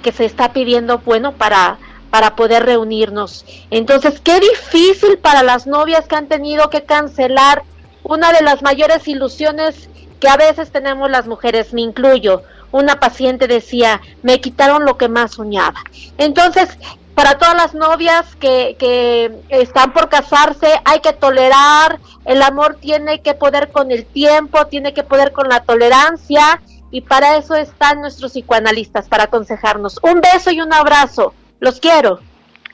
[0.02, 1.78] que se está pidiendo, bueno, para,
[2.10, 3.46] para poder reunirnos.
[3.70, 7.62] Entonces, qué difícil para las novias que han tenido que cancelar
[8.02, 9.88] una de las mayores ilusiones
[10.20, 12.42] que a veces tenemos las mujeres, me incluyo.
[12.74, 15.84] Una paciente decía, me quitaron lo que más soñaba.
[16.18, 16.78] Entonces,
[17.14, 23.22] para todas las novias que, que están por casarse, hay que tolerar, el amor tiene
[23.22, 28.02] que poder con el tiempo, tiene que poder con la tolerancia, y para eso están
[28.02, 30.00] nuestros psicoanalistas, para aconsejarnos.
[30.02, 31.36] Un beso y un abrazo.
[31.60, 32.22] Los quiero.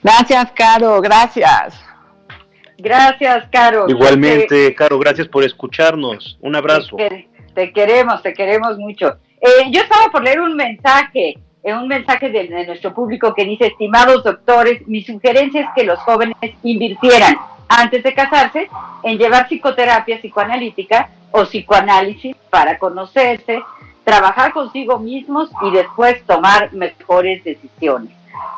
[0.01, 1.73] Gracias, Caro, gracias.
[2.77, 3.85] Gracias, Caro.
[3.89, 6.37] Igualmente, Caro, gracias por escucharnos.
[6.39, 6.95] Un abrazo.
[6.95, 9.17] Te, te queremos, te queremos mucho.
[9.41, 13.45] Eh, yo estaba por leer un mensaje, eh, un mensaje de, de nuestro público que
[13.45, 17.37] dice, estimados doctores, mi sugerencia es que los jóvenes invirtieran
[17.69, 18.69] antes de casarse
[19.03, 23.61] en llevar psicoterapia psicoanalítica o psicoanálisis para conocerse,
[24.03, 28.11] trabajar consigo mismos y después tomar mejores decisiones.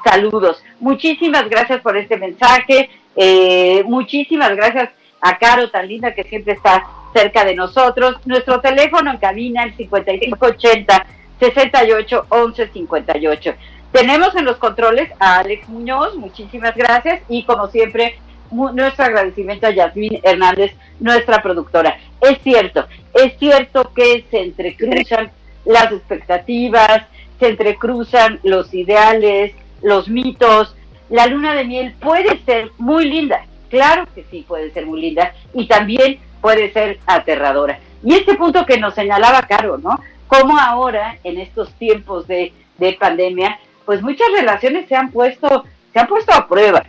[0.04, 0.64] Saludos.
[0.80, 2.90] Muchísimas gracias por este mensaje.
[3.16, 4.90] Eh, muchísimas gracias
[5.22, 8.18] a Caro, tan linda que siempre está cerca de nosotros.
[8.26, 11.06] Nuestro teléfono en cabina, el 5580
[11.40, 13.54] 68 11 58.
[13.92, 17.22] Tenemos en los controles a Alex Muñoz, muchísimas gracias.
[17.28, 18.16] Y como siempre,
[18.52, 21.98] nuestro agradecimiento a Yasmín Hernández, nuestra productora.
[22.22, 25.32] Es cierto, es cierto que se entrecruzan
[25.66, 27.04] las expectativas,
[27.40, 30.76] se entrecruzan los ideales, los mitos.
[31.10, 35.34] La luna de miel puede ser muy linda, claro que sí puede ser muy linda
[35.54, 37.80] y también puede ser aterradora.
[38.04, 40.00] Y este punto que nos señalaba Caro, ¿no?
[40.28, 46.00] Cómo ahora, en estos tiempos de, de pandemia, pues muchas relaciones se han puesto, se
[46.00, 46.84] han puesto a prueba,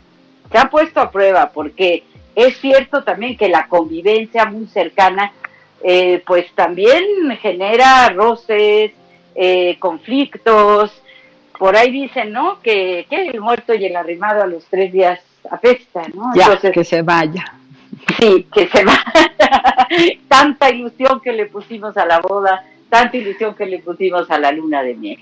[0.50, 5.32] se han puesto a prueba, porque es cierto también que la convivencia muy cercana,
[5.82, 7.04] eh, pues también
[7.40, 8.92] genera roces,
[9.34, 10.92] eh, conflictos.
[11.58, 12.60] Por ahí dicen, ¿no?
[12.60, 16.34] Que, que el muerto y el arrimado a los tres días apesta, ¿no?
[16.34, 17.44] Ya, Entonces, que se vaya.
[18.18, 18.98] Sí, que se va.
[20.28, 24.52] tanta ilusión que le pusimos a la boda, tanta ilusión que le pusimos a la
[24.52, 25.18] luna de miel.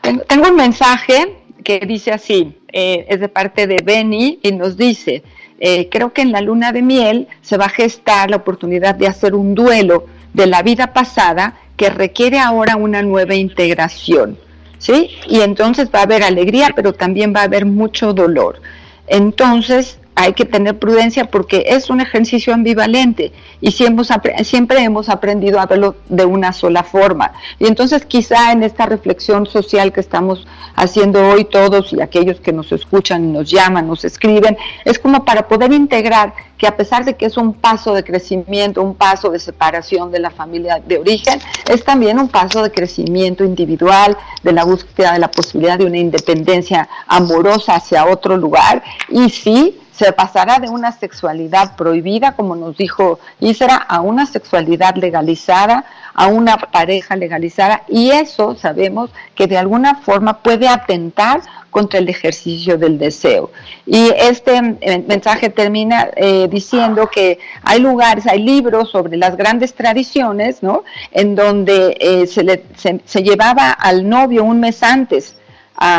[0.00, 4.76] Tengo, tengo un mensaje que dice así, eh, es de parte de Benny y nos
[4.76, 5.24] dice,
[5.58, 9.06] eh, creo que en la luna de miel se va a gestar la oportunidad de
[9.06, 14.38] hacer un duelo de la vida pasada que requiere ahora una nueva integración,
[14.84, 15.08] ¿sí?
[15.26, 18.60] Y entonces va a haber alegría, pero también va a haber mucho dolor.
[19.06, 24.80] Entonces hay que tener prudencia porque es un ejercicio ambivalente y si hemos apre- siempre
[24.80, 27.32] hemos aprendido a verlo de una sola forma.
[27.58, 30.46] Y entonces quizá en esta reflexión social que estamos
[30.76, 35.48] haciendo hoy todos y aquellos que nos escuchan nos llaman, nos escriben, es como para
[35.48, 39.40] poder integrar que a pesar de que es un paso de crecimiento, un paso de
[39.40, 44.64] separación de la familia de origen, es también un paso de crecimiento individual, de la
[44.64, 50.58] búsqueda de la posibilidad de una independencia amorosa hacia otro lugar y sí se pasará
[50.58, 55.84] de una sexualidad prohibida, como nos dijo Isra, a una sexualidad legalizada,
[56.14, 62.08] a una pareja legalizada, y eso sabemos que de alguna forma puede atentar contra el
[62.08, 63.50] ejercicio del deseo.
[63.86, 69.74] Y este eh, mensaje termina eh, diciendo que hay lugares, hay libros sobre las grandes
[69.74, 70.84] tradiciones, ¿no?
[71.10, 75.36] En donde eh, se, le, se llevaba al novio un mes antes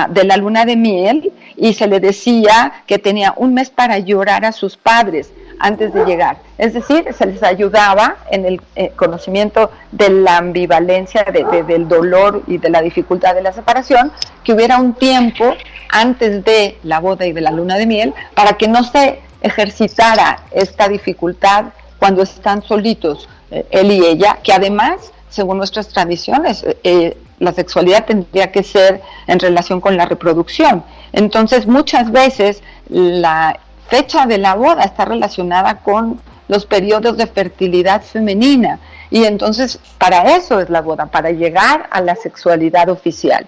[0.10, 4.46] de la luna de miel y se le decía que tenía un mes para llorar
[4.46, 6.38] a sus padres antes de llegar.
[6.58, 12.58] Es decir, se les ayudaba en el eh, conocimiento de la ambivalencia, del dolor y
[12.58, 14.12] de la dificultad de la separación,
[14.44, 15.54] que hubiera un tiempo
[15.90, 20.44] antes de la boda y de la luna de miel para que no se ejercitara
[20.52, 21.66] esta dificultad
[22.00, 28.06] cuando están solitos eh, él y ella, que además, según nuestras tradiciones, eh, la sexualidad
[28.06, 30.84] tendría que ser en relación con la reproducción.
[31.12, 38.02] Entonces, muchas veces la fecha de la boda está relacionada con los periodos de fertilidad
[38.02, 38.80] femenina.
[39.10, 43.48] Y entonces, para eso es la boda, para llegar a la sexualidad oficial.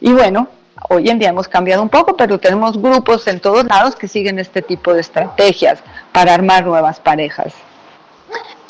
[0.00, 0.48] Y bueno,
[0.88, 4.38] hoy en día hemos cambiado un poco, pero tenemos grupos en todos lados que siguen
[4.38, 5.80] este tipo de estrategias
[6.12, 7.52] para armar nuevas parejas.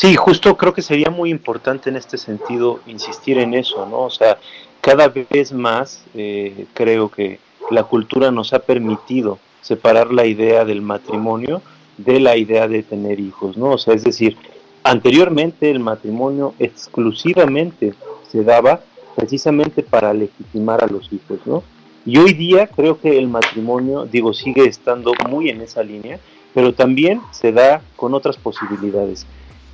[0.00, 4.04] Sí, justo creo que sería muy importante en este sentido insistir en eso, ¿no?
[4.04, 4.38] O sea,
[4.80, 7.38] cada vez más eh, creo que
[7.70, 11.60] la cultura nos ha permitido separar la idea del matrimonio
[11.98, 13.72] de la idea de tener hijos, ¿no?
[13.72, 14.38] O sea, es decir,
[14.84, 17.92] anteriormente el matrimonio exclusivamente
[18.26, 18.80] se daba
[19.16, 21.62] precisamente para legitimar a los hijos, ¿no?
[22.06, 26.18] Y hoy día creo que el matrimonio, digo, sigue estando muy en esa línea,
[26.54, 29.26] pero también se da con otras posibilidades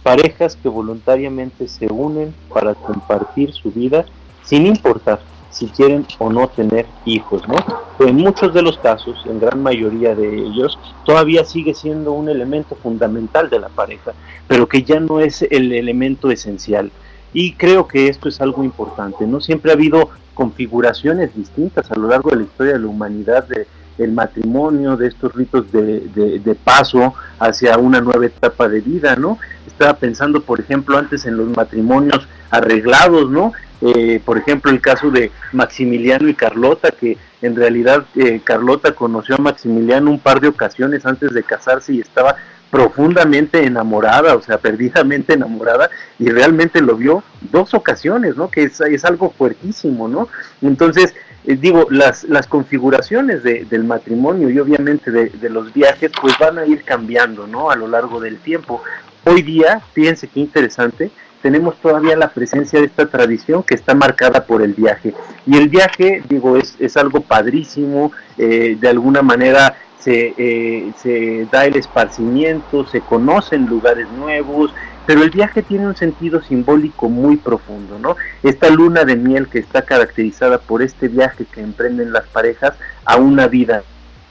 [0.07, 4.07] parejas que voluntariamente se unen para compartir su vida
[4.45, 5.19] sin importar
[5.51, 7.57] si quieren o no tener hijos, ¿no?
[7.99, 12.77] en muchos de los casos, en gran mayoría de ellos, todavía sigue siendo un elemento
[12.77, 14.13] fundamental de la pareja,
[14.47, 16.93] pero que ya no es el elemento esencial.
[17.33, 19.41] Y creo que esto es algo importante, ¿no?
[19.41, 23.67] Siempre ha habido configuraciones distintas a lo largo de la historia de la humanidad de
[23.99, 29.39] el matrimonio, de estos ritos de, de, paso hacia una nueva etapa de vida, ¿no?
[29.67, 33.53] Estaba pensando, por ejemplo, antes en los matrimonios arreglados, ¿no?
[33.81, 39.35] Eh, por ejemplo, el caso de Maximiliano y Carlota, que en realidad eh, Carlota conoció
[39.37, 42.37] a Maximiliano un par de ocasiones antes de casarse y estaba
[42.71, 47.23] profundamente enamorada, o sea, perdidamente enamorada, y realmente lo vio
[47.53, 48.51] dos ocasiones, ¿no?
[48.51, 50.29] Que es, es algo fuertísimo, ¿no?
[50.63, 51.15] Entonces,
[51.47, 56.67] eh, digo, las, las configuraciones del matrimonio y obviamente de, los viajes, pues van a
[56.67, 57.71] ir cambiando, ¿no?
[57.71, 58.83] A lo largo del tiempo.
[59.25, 61.11] Hoy día, fíjense qué interesante,
[61.43, 65.15] tenemos todavía la presencia de esta tradición que está marcada por el viaje.
[65.47, 71.47] Y el viaje, digo, es, es algo padrísimo, eh, de alguna manera se, eh, se
[71.53, 74.75] da el esparcimiento, se conocen lugares nuevos,
[75.07, 78.17] pero el viaje tiene un sentido simbólico muy profundo, ¿no?
[78.43, 83.17] Esta luna de miel que está caracterizada por este viaje que emprenden las parejas a
[83.17, 83.83] una vida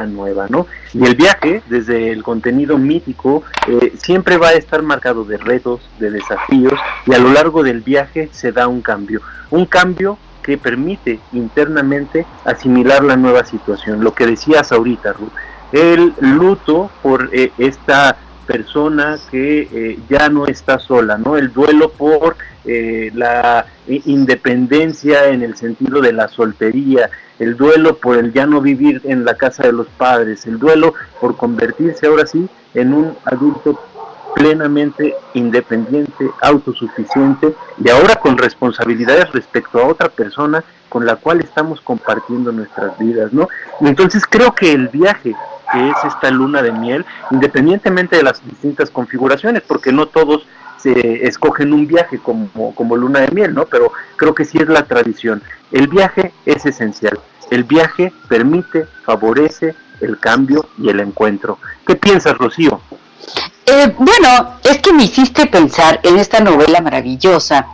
[0.05, 0.67] nueva, ¿no?
[0.93, 5.89] Y el viaje, desde el contenido mítico, eh, siempre va a estar marcado de retos,
[5.99, 6.73] de desafíos,
[7.05, 9.21] y a lo largo del viaje se da un cambio,
[9.51, 15.31] un cambio que permite internamente asimilar la nueva situación, lo que decías ahorita, Ruth,
[15.71, 21.37] el luto por eh, esta persona que eh, ya no está sola, ¿no?
[21.37, 28.17] El duelo por eh, la independencia en el sentido de la soltería, el duelo por
[28.17, 32.25] el ya no vivir en la casa de los padres, el duelo por convertirse ahora
[32.25, 33.79] sí en un adulto
[34.35, 41.81] plenamente independiente, autosuficiente y ahora con responsabilidades respecto a otra persona con la cual estamos
[41.81, 43.47] compartiendo nuestras vidas, ¿no?
[43.81, 45.33] Entonces creo que el viaje
[45.75, 50.47] que es esta luna de miel, independientemente de las distintas configuraciones, porque no todos
[50.77, 53.65] se escogen un viaje como, como luna de miel, ¿no?
[53.65, 55.43] Pero creo que sí es la tradición.
[55.71, 57.19] El viaje es esencial.
[57.51, 61.59] El viaje permite, favorece el cambio y el encuentro.
[61.85, 62.79] ¿Qué piensas, Rocío?
[63.65, 67.65] Eh, bueno, es que me hiciste pensar en esta novela maravillosa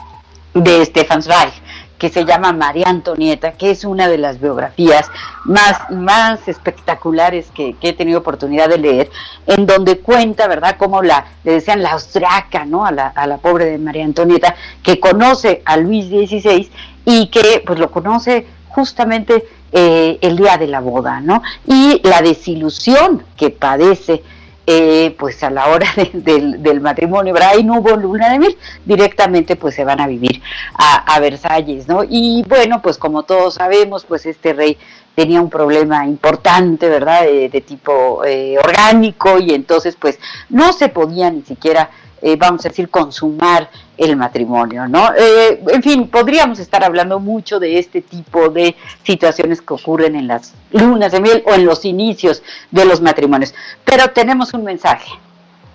[0.54, 1.61] de Stefan Zweig,
[2.02, 5.08] que se llama María Antonieta, que es una de las biografías
[5.46, 9.12] más, más espectaculares que, he tenido oportunidad de leer,
[9.46, 13.38] en donde cuenta, ¿verdad?, cómo la, le decían la austriaca, ¿no?, a la, a la
[13.38, 16.72] pobre de María Antonieta, que conoce a Luis XVI
[17.06, 21.44] y que, pues, lo conoce justamente eh, el día de la boda, ¿no?
[21.68, 24.24] Y la desilusión que padece
[24.74, 27.58] eh, pues a la hora del, matrimonio, ¿verdad?
[27.64, 30.42] No hubo luna de miel, directamente pues se van a vivir
[30.76, 32.04] a, Versalles, ¿no?
[32.08, 34.78] Y bueno, pues como todos sabemos, pues este rey
[35.16, 37.24] tenía un problema importante, ¿verdad?
[37.24, 41.90] De, tipo eh, orgánico y entonces pues no se podía ni siquiera,
[42.22, 45.14] eh, vamos a decir, consumar el matrimonio, ¿no?
[45.14, 50.28] Eh, en fin, podríamos estar hablando mucho de este tipo de situaciones que ocurren en
[50.28, 52.42] las lunas de miel o en los inicios
[52.72, 53.54] de los matrimonios.
[53.84, 55.12] Pero tenemos un mensaje.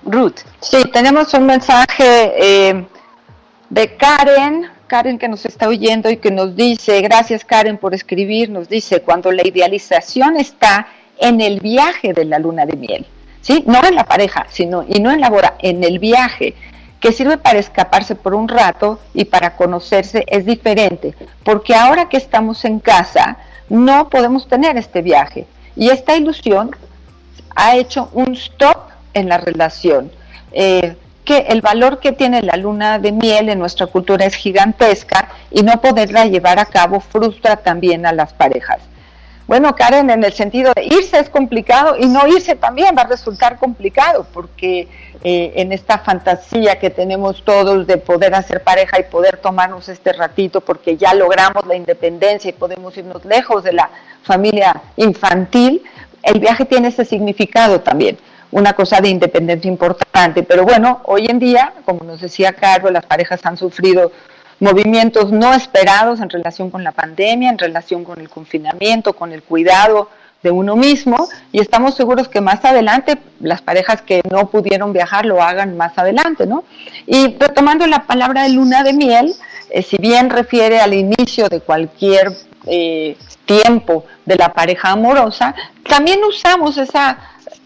[0.04, 0.38] Ruth.
[0.60, 2.86] Sí, tenemos un mensaje
[3.68, 8.50] de Karen Karen que nos está oyendo y que nos dice, gracias Karen por escribir,
[8.50, 13.06] nos dice, cuando la idealización está en el viaje de la luna de miel,
[13.40, 13.64] ¿sí?
[13.66, 16.54] No en la pareja, sino, y no en la boda, en el viaje,
[17.00, 21.14] que sirve para escaparse por un rato y para conocerse, es diferente,
[21.44, 25.46] porque ahora que estamos en casa, no podemos tener este viaje.
[25.74, 26.70] Y esta ilusión
[27.54, 30.10] ha hecho un stop en la relación.
[30.52, 30.96] Eh,
[31.26, 35.62] que el valor que tiene la luna de miel en nuestra cultura es gigantesca y
[35.62, 38.78] no poderla llevar a cabo frustra también a las parejas.
[39.48, 43.06] Bueno, Karen, en el sentido de irse es complicado y no irse también va a
[43.06, 44.88] resultar complicado porque
[45.22, 50.12] eh, en esta fantasía que tenemos todos de poder hacer pareja y poder tomarnos este
[50.12, 53.90] ratito porque ya logramos la independencia y podemos irnos lejos de la
[54.22, 55.82] familia infantil,
[56.22, 58.16] el viaje tiene ese significado también
[58.50, 60.42] una cosa de independencia importante.
[60.42, 64.12] Pero bueno, hoy en día, como nos decía Carlos, las parejas han sufrido
[64.60, 69.42] movimientos no esperados en relación con la pandemia, en relación con el confinamiento, con el
[69.42, 70.08] cuidado
[70.42, 75.26] de uno mismo y estamos seguros que más adelante las parejas que no pudieron viajar
[75.26, 76.64] lo hagan más adelante, ¿no?
[77.06, 79.34] Y retomando la palabra de luna de miel,
[79.70, 82.32] eh, si bien refiere al inicio de cualquier
[82.66, 85.54] eh, tiempo de la pareja amorosa,
[85.88, 87.18] también usamos esa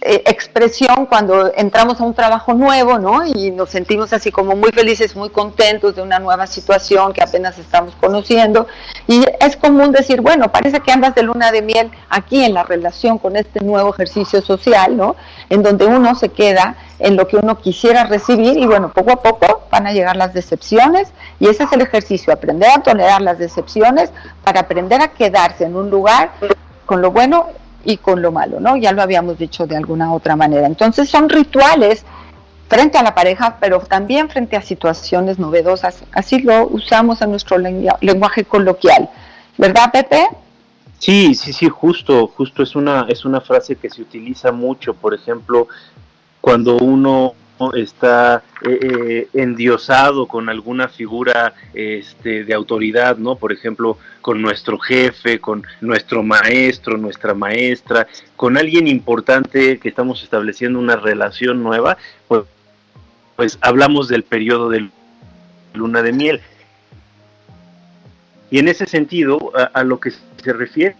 [0.02, 3.26] eh, expresión cuando entramos a un trabajo nuevo, ¿no?
[3.26, 7.58] Y nos sentimos así como muy felices, muy contentos de una nueva situación que apenas
[7.58, 8.66] estamos conociendo.
[9.06, 12.62] Y es común decir, bueno, parece que andas de luna de miel aquí en la
[12.62, 15.16] relación con este nuevo ejercicio social, ¿no?
[15.50, 19.22] En donde uno se queda en lo que uno quisiera recibir y bueno, poco a
[19.22, 23.38] poco van a llegar las decepciones y ese es el ejercicio, aprender a tolerar las
[23.38, 24.10] decepciones
[24.44, 26.30] para aprender a quedarse en un lugar
[26.86, 27.46] con lo bueno
[27.84, 28.76] y con lo malo, ¿no?
[28.76, 30.66] Ya lo habíamos dicho de alguna otra manera.
[30.66, 32.04] Entonces son rituales
[32.68, 36.04] frente a la pareja, pero también frente a situaciones novedosas.
[36.12, 39.08] Así lo usamos en nuestro lenguaje coloquial.
[39.58, 40.26] ¿Verdad, Pepe?
[40.98, 45.14] Sí, sí, sí, justo, justo es una es una frase que se utiliza mucho, por
[45.14, 45.66] ejemplo,
[46.40, 47.34] cuando uno
[47.74, 53.36] está eh, eh, endiosado con alguna figura este, de autoridad, ¿no?
[53.36, 58.06] Por ejemplo, con nuestro jefe, con nuestro maestro, nuestra maestra,
[58.36, 61.98] con alguien importante que estamos estableciendo una relación nueva,
[62.28, 62.42] pues,
[63.36, 64.88] pues hablamos del periodo de
[65.74, 66.40] luna de miel.
[68.50, 70.96] Y en ese sentido, a, a lo que se refiere,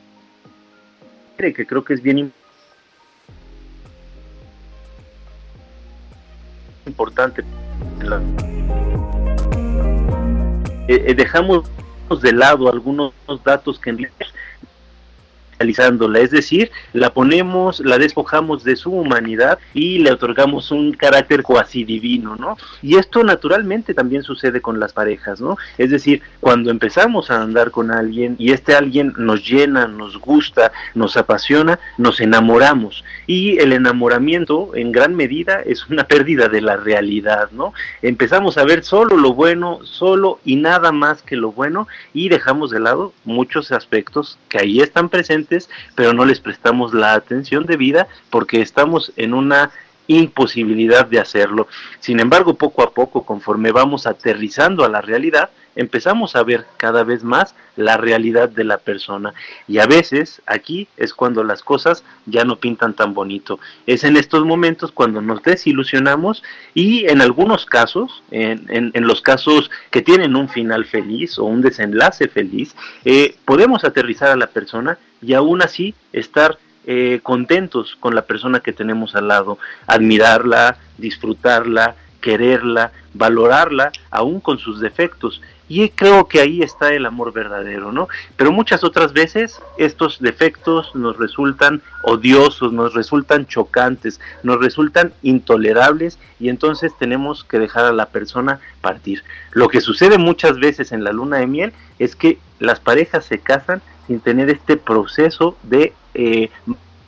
[1.37, 2.40] que creo que es bien importante,
[6.91, 7.45] importante.
[10.89, 11.71] Eh, eh, dejamos
[12.21, 13.13] de lado algunos
[13.45, 13.97] datos que en
[15.61, 21.85] es decir, la ponemos, la despojamos de su humanidad y le otorgamos un carácter cuasi
[21.85, 22.57] divino, ¿no?
[22.83, 25.59] Y esto naturalmente también sucede con las parejas, ¿no?
[25.77, 30.73] Es decir, cuando empezamos a andar con alguien y este alguien nos llena, nos gusta,
[30.95, 36.77] nos apasiona, nos enamoramos y el enamoramiento en gran medida es una pérdida de la
[36.77, 37.75] realidad, ¿no?
[38.01, 42.71] Empezamos a ver solo lo bueno, solo y nada más que lo bueno y dejamos
[42.71, 45.50] de lado muchos aspectos que ahí están presentes
[45.95, 49.71] pero no les prestamos la atención debida porque estamos en una
[50.17, 51.69] imposibilidad de hacerlo.
[52.01, 57.05] Sin embargo, poco a poco, conforme vamos aterrizando a la realidad, empezamos a ver cada
[57.05, 59.35] vez más la realidad de la persona.
[59.69, 63.61] Y a veces aquí es cuando las cosas ya no pintan tan bonito.
[63.87, 66.43] Es en estos momentos cuando nos desilusionamos
[66.75, 72.29] y en algunos casos, en, los casos que tienen un final feliz o un desenlace
[72.29, 78.23] feliz, eh, podemos aterrizar a la persona y aún así estar eh, contentos con la
[78.23, 85.41] persona que tenemos al lado, admirarla, disfrutarla, quererla, valorarla, aún con sus defectos.
[85.69, 88.09] Y creo que ahí está el amor verdadero, ¿no?
[88.37, 96.19] Pero muchas otras veces estos defectos nos resultan odiosos, nos resultan chocantes, nos resultan intolerables
[96.41, 99.23] y entonces tenemos que dejar a la persona partir.
[99.53, 103.39] Lo que sucede muchas veces en la luna de miel es que las parejas se
[103.39, 103.81] casan
[104.11, 106.51] sin tener este proceso de eh,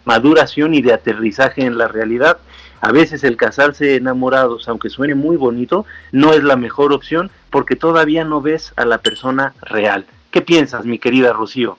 [0.05, 2.39] maduración y de aterrizaje en la realidad.
[2.81, 7.75] A veces el casarse enamorados, aunque suene muy bonito, no es la mejor opción porque
[7.75, 10.07] todavía no ves a la persona real.
[10.31, 11.77] ¿Qué piensas, mi querida Rocío?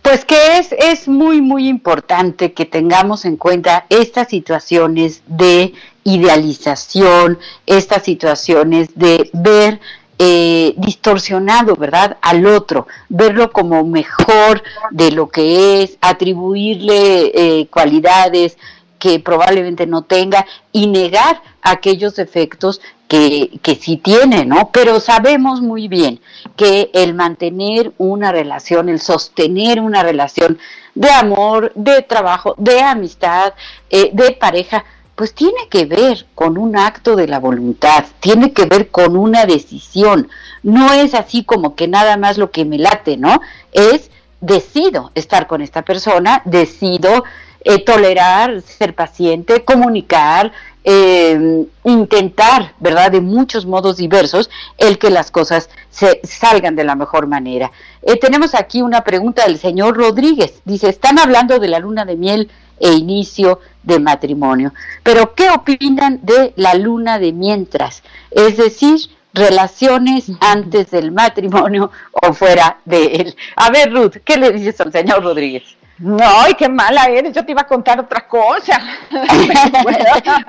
[0.00, 5.74] Pues que es, es muy, muy importante que tengamos en cuenta estas situaciones de
[6.04, 9.78] idealización, estas situaciones de ver
[10.22, 12.18] eh, distorsionado, ¿verdad?
[12.20, 18.58] Al otro, verlo como mejor de lo que es, atribuirle eh, cualidades
[18.98, 24.68] que probablemente no tenga y negar aquellos defectos que, que sí tiene, ¿no?
[24.70, 26.20] Pero sabemos muy bien
[26.54, 30.58] que el mantener una relación, el sostener una relación
[30.94, 33.54] de amor, de trabajo, de amistad,
[33.88, 34.84] eh, de pareja,
[35.20, 39.44] pues tiene que ver con un acto de la voluntad, tiene que ver con una
[39.44, 40.30] decisión.
[40.62, 43.42] No es así como que nada más lo que me late, ¿no?
[43.70, 44.10] Es
[44.40, 47.24] decido estar con esta persona, decido
[47.62, 50.52] eh, tolerar, ser paciente, comunicar,
[50.82, 53.10] eh, intentar, ¿verdad?
[53.10, 57.70] De muchos modos diversos, el que las cosas se salgan de la mejor manera.
[58.02, 60.62] Eh, tenemos aquí una pregunta del señor Rodríguez.
[60.64, 64.72] Dice, están hablando de la luna de miel e inicio de matrimonio.
[65.02, 68.02] Pero, ¿qué opinan de la luna de mientras?
[68.30, 69.00] Es decir,
[69.34, 73.36] relaciones antes del matrimonio o fuera de él.
[73.56, 75.64] A ver, Ruth, ¿qué le dices al señor Rodríguez?
[76.00, 78.80] No, ay, qué mala eres, yo te iba a contar otra cosa.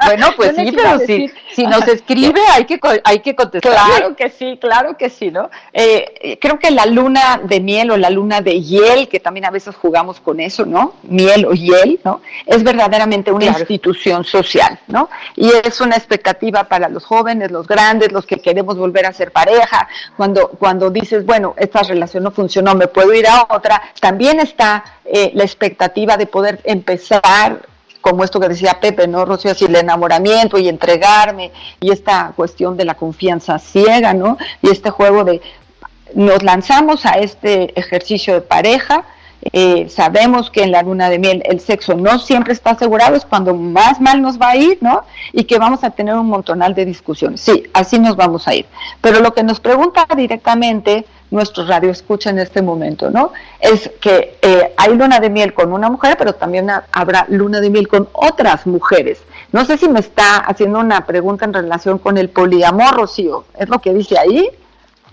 [0.05, 3.73] bueno, pues sí, pero si, si, nos escribe hay que, hay que contestar.
[3.73, 5.49] Claro que sí, claro que sí, ¿no?
[5.73, 9.51] Eh, creo que la luna de miel o la luna de hiel, que también a
[9.51, 10.93] veces jugamos con eso, ¿no?
[11.03, 12.21] Miel o hiel, ¿no?
[12.45, 15.09] Es verdaderamente una institución social, ¿no?
[15.35, 19.33] Y es una expectativa para los jóvenes, los grandes, los que queremos volver a ser
[19.33, 19.89] pareja.
[20.15, 24.85] Cuando, cuando dices, bueno, esta relación no funcionó, me puedo ir a otra, también está
[25.05, 27.67] eh, la expectativa de poder empezar
[28.01, 29.51] como esto que decía Pepe, ¿no, Rocío?
[29.51, 34.37] Así el enamoramiento y entregarme, y esta cuestión de la confianza ciega, ¿no?
[34.61, 35.41] Y este juego de
[36.15, 39.05] nos lanzamos a este ejercicio de pareja,
[39.53, 43.25] eh, sabemos que en la luna de miel el sexo no siempre está asegurado, es
[43.25, 45.03] cuando más mal nos va a ir, ¿no?
[45.33, 47.41] Y que vamos a tener un montonal de discusiones.
[47.41, 48.65] Sí, así nos vamos a ir.
[49.01, 53.31] Pero lo que nos pregunta directamente nuestro radio escucha en este momento, ¿no?
[53.59, 57.69] Es que eh, hay luna de miel con una mujer, pero también habrá luna de
[57.69, 59.19] miel con otras mujeres.
[59.51, 63.45] No sé si me está haciendo una pregunta en relación con el poliamor, Rocío.
[63.57, 64.49] ¿Es lo que dice ahí?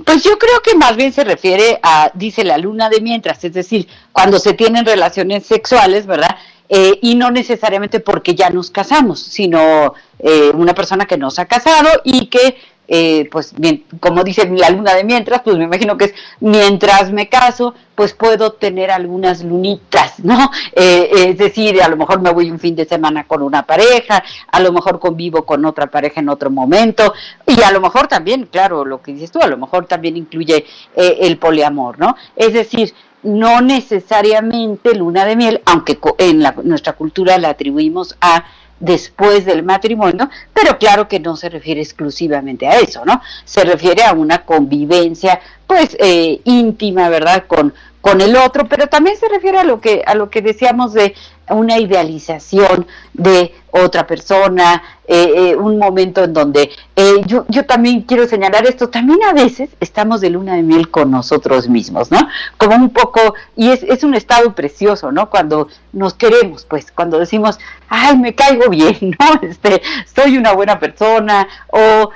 [0.05, 3.53] Pues yo creo que más bien se refiere a, dice la luna de mientras, es
[3.53, 6.37] decir, cuando se tienen relaciones sexuales, ¿verdad?
[6.69, 11.47] Eh, y no necesariamente porque ya nos casamos, sino eh, una persona que nos ha
[11.47, 12.57] casado y que
[12.91, 17.13] eh, pues bien, como dice la luna de mientras, pues me imagino que es mientras
[17.13, 20.51] me caso, pues puedo tener algunas lunitas, ¿no?
[20.73, 24.25] Eh, es decir, a lo mejor me voy un fin de semana con una pareja,
[24.51, 27.13] a lo mejor convivo con otra pareja en otro momento,
[27.47, 30.65] y a lo mejor también, claro, lo que dices tú, a lo mejor también incluye
[30.97, 32.17] eh, el poliamor, ¿no?
[32.37, 38.45] Es decir, no necesariamente luna de miel, aunque en la, nuestra cultura la atribuimos a
[38.81, 43.21] después del matrimonio, pero claro que no se refiere exclusivamente a eso, ¿no?
[43.45, 47.45] Se refiere a una convivencia, pues, eh, íntima, ¿verdad?
[47.47, 50.93] Con, con el otro, pero también se refiere a lo que, a lo que decíamos
[50.93, 51.15] de
[51.51, 58.03] una idealización de otra persona, eh, eh, un momento en donde eh, yo, yo también
[58.03, 62.29] quiero señalar esto, también a veces estamos de luna de miel con nosotros mismos, ¿no?
[62.57, 65.31] Como un poco, y es, es un estado precioso, ¿no?
[65.31, 69.49] Cuando nos queremos, pues, cuando decimos, ay, me caigo bien, ¿no?
[69.49, 69.83] Este,
[70.15, 72.11] soy una buena persona, o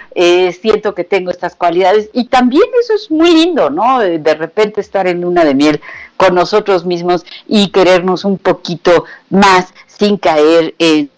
[0.60, 4.00] siento que tengo estas cualidades, y también eso es muy lindo, ¿no?
[4.00, 5.80] De repente estar en luna de miel
[6.22, 11.10] con nosotros mismos y querernos un poquito más sin caer en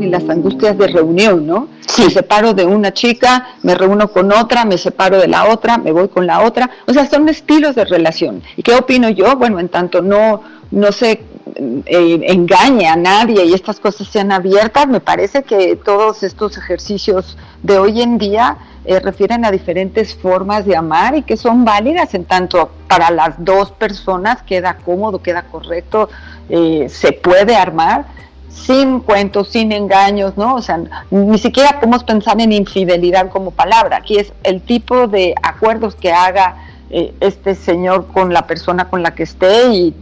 [0.00, 1.68] y las angustias de reunión, ¿no?
[1.98, 5.90] Me separo de una chica, me reúno con otra, me separo de la otra, me
[5.90, 6.70] voy con la otra.
[6.86, 8.42] O sea, son estilos de relación.
[8.56, 9.34] ¿Y qué opino yo?
[9.36, 14.88] Bueno, en tanto no, no se eh, engañe a nadie y estas cosas sean abiertas,
[14.88, 20.64] me parece que todos estos ejercicios de hoy en día eh, refieren a diferentes formas
[20.64, 25.44] de amar y que son válidas en tanto para las dos personas queda cómodo, queda
[25.44, 26.08] correcto,
[26.48, 28.06] eh, se puede armar
[28.48, 30.56] sin cuentos, sin engaños, ¿no?
[30.56, 30.80] O sea,
[31.10, 33.98] ni siquiera podemos pensar en infidelidad como palabra.
[33.98, 36.56] Aquí es el tipo de acuerdos que haga
[36.90, 39.94] este señor con la persona con la que esté y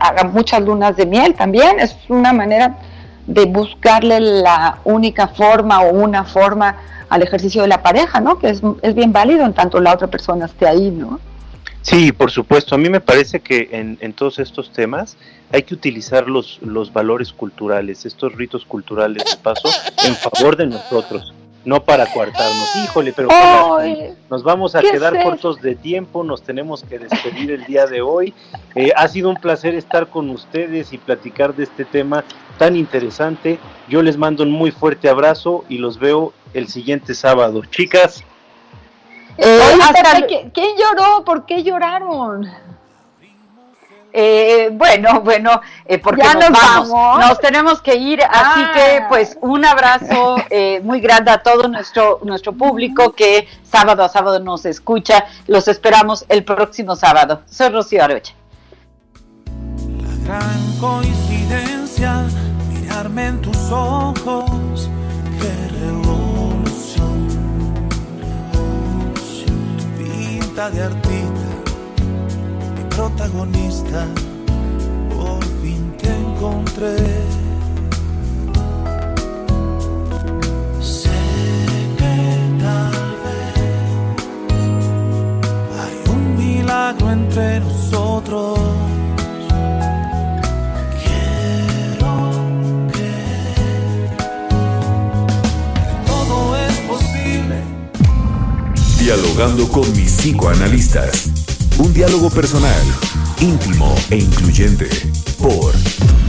[0.00, 1.80] haga muchas lunas de miel también.
[1.80, 2.76] Es una manera
[3.26, 6.76] de buscarle la única forma o una forma
[7.08, 8.38] al ejercicio de la pareja, ¿no?
[8.38, 11.20] Que es, es bien válido en tanto la otra persona esté ahí, ¿no?
[11.82, 12.74] Sí, por supuesto.
[12.74, 15.16] A mí me parece que en, en todos estos temas
[15.52, 19.68] hay que utilizar los, los valores culturales, estos ritos culturales de paso,
[20.06, 21.34] en favor de nosotros,
[21.64, 22.68] no para coartarnos.
[22.84, 26.98] Híjole, pero Ay, nos vamos a ¿qué quedar es cortos de tiempo, nos tenemos que
[26.98, 28.32] despedir el día de hoy.
[28.74, 32.24] Eh, ha sido un placer estar con ustedes y platicar de este tema
[32.58, 33.58] tan interesante.
[33.88, 37.62] Yo les mando un muy fuerte abrazo y los veo el siguiente sábado.
[37.70, 38.24] Chicas,
[39.38, 41.24] Eh, Oye, hasta Pepe, lu- ¿qui- ¿quién lloró?
[41.24, 42.46] ¿Por qué lloraron?
[44.12, 46.90] Eh, bueno, bueno, eh, porque Ya nos, nos vamos.
[46.90, 47.26] vamos.
[47.28, 48.72] nos tenemos que ir, así Ah.
[48.74, 54.08] que pues un abrazo eh, muy grande a todo nuestro nuestro público que sábado a
[54.08, 55.24] sábado nos escucha.
[55.46, 57.42] Los esperamos el próximo sábado.
[57.46, 58.34] Soy Rocío Arocha.
[60.24, 62.22] Gran coincidencia
[62.68, 64.88] mirarme en tus ojos.
[65.40, 67.28] Qué revolución,
[68.52, 69.76] revolución.
[69.78, 71.29] Tu pinta de artista,
[73.00, 74.06] protagonista.
[75.08, 76.96] Por fin te encontré.
[80.82, 81.20] Sé
[81.98, 82.14] que
[82.60, 82.92] tal
[83.24, 83.56] vez
[85.80, 88.58] hay un milagro entre nosotros.
[91.02, 92.14] Quiero
[92.92, 93.12] que
[96.06, 96.36] todo
[96.66, 97.58] es posible.
[98.98, 101.39] Dialogando con mis psicoanalistas.
[101.80, 102.86] Un diálogo personal,
[103.40, 104.86] íntimo e incluyente.
[105.38, 105.72] Por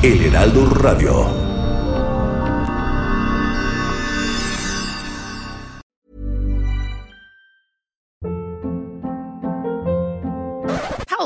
[0.02, 1.61] El Heraldo Radio.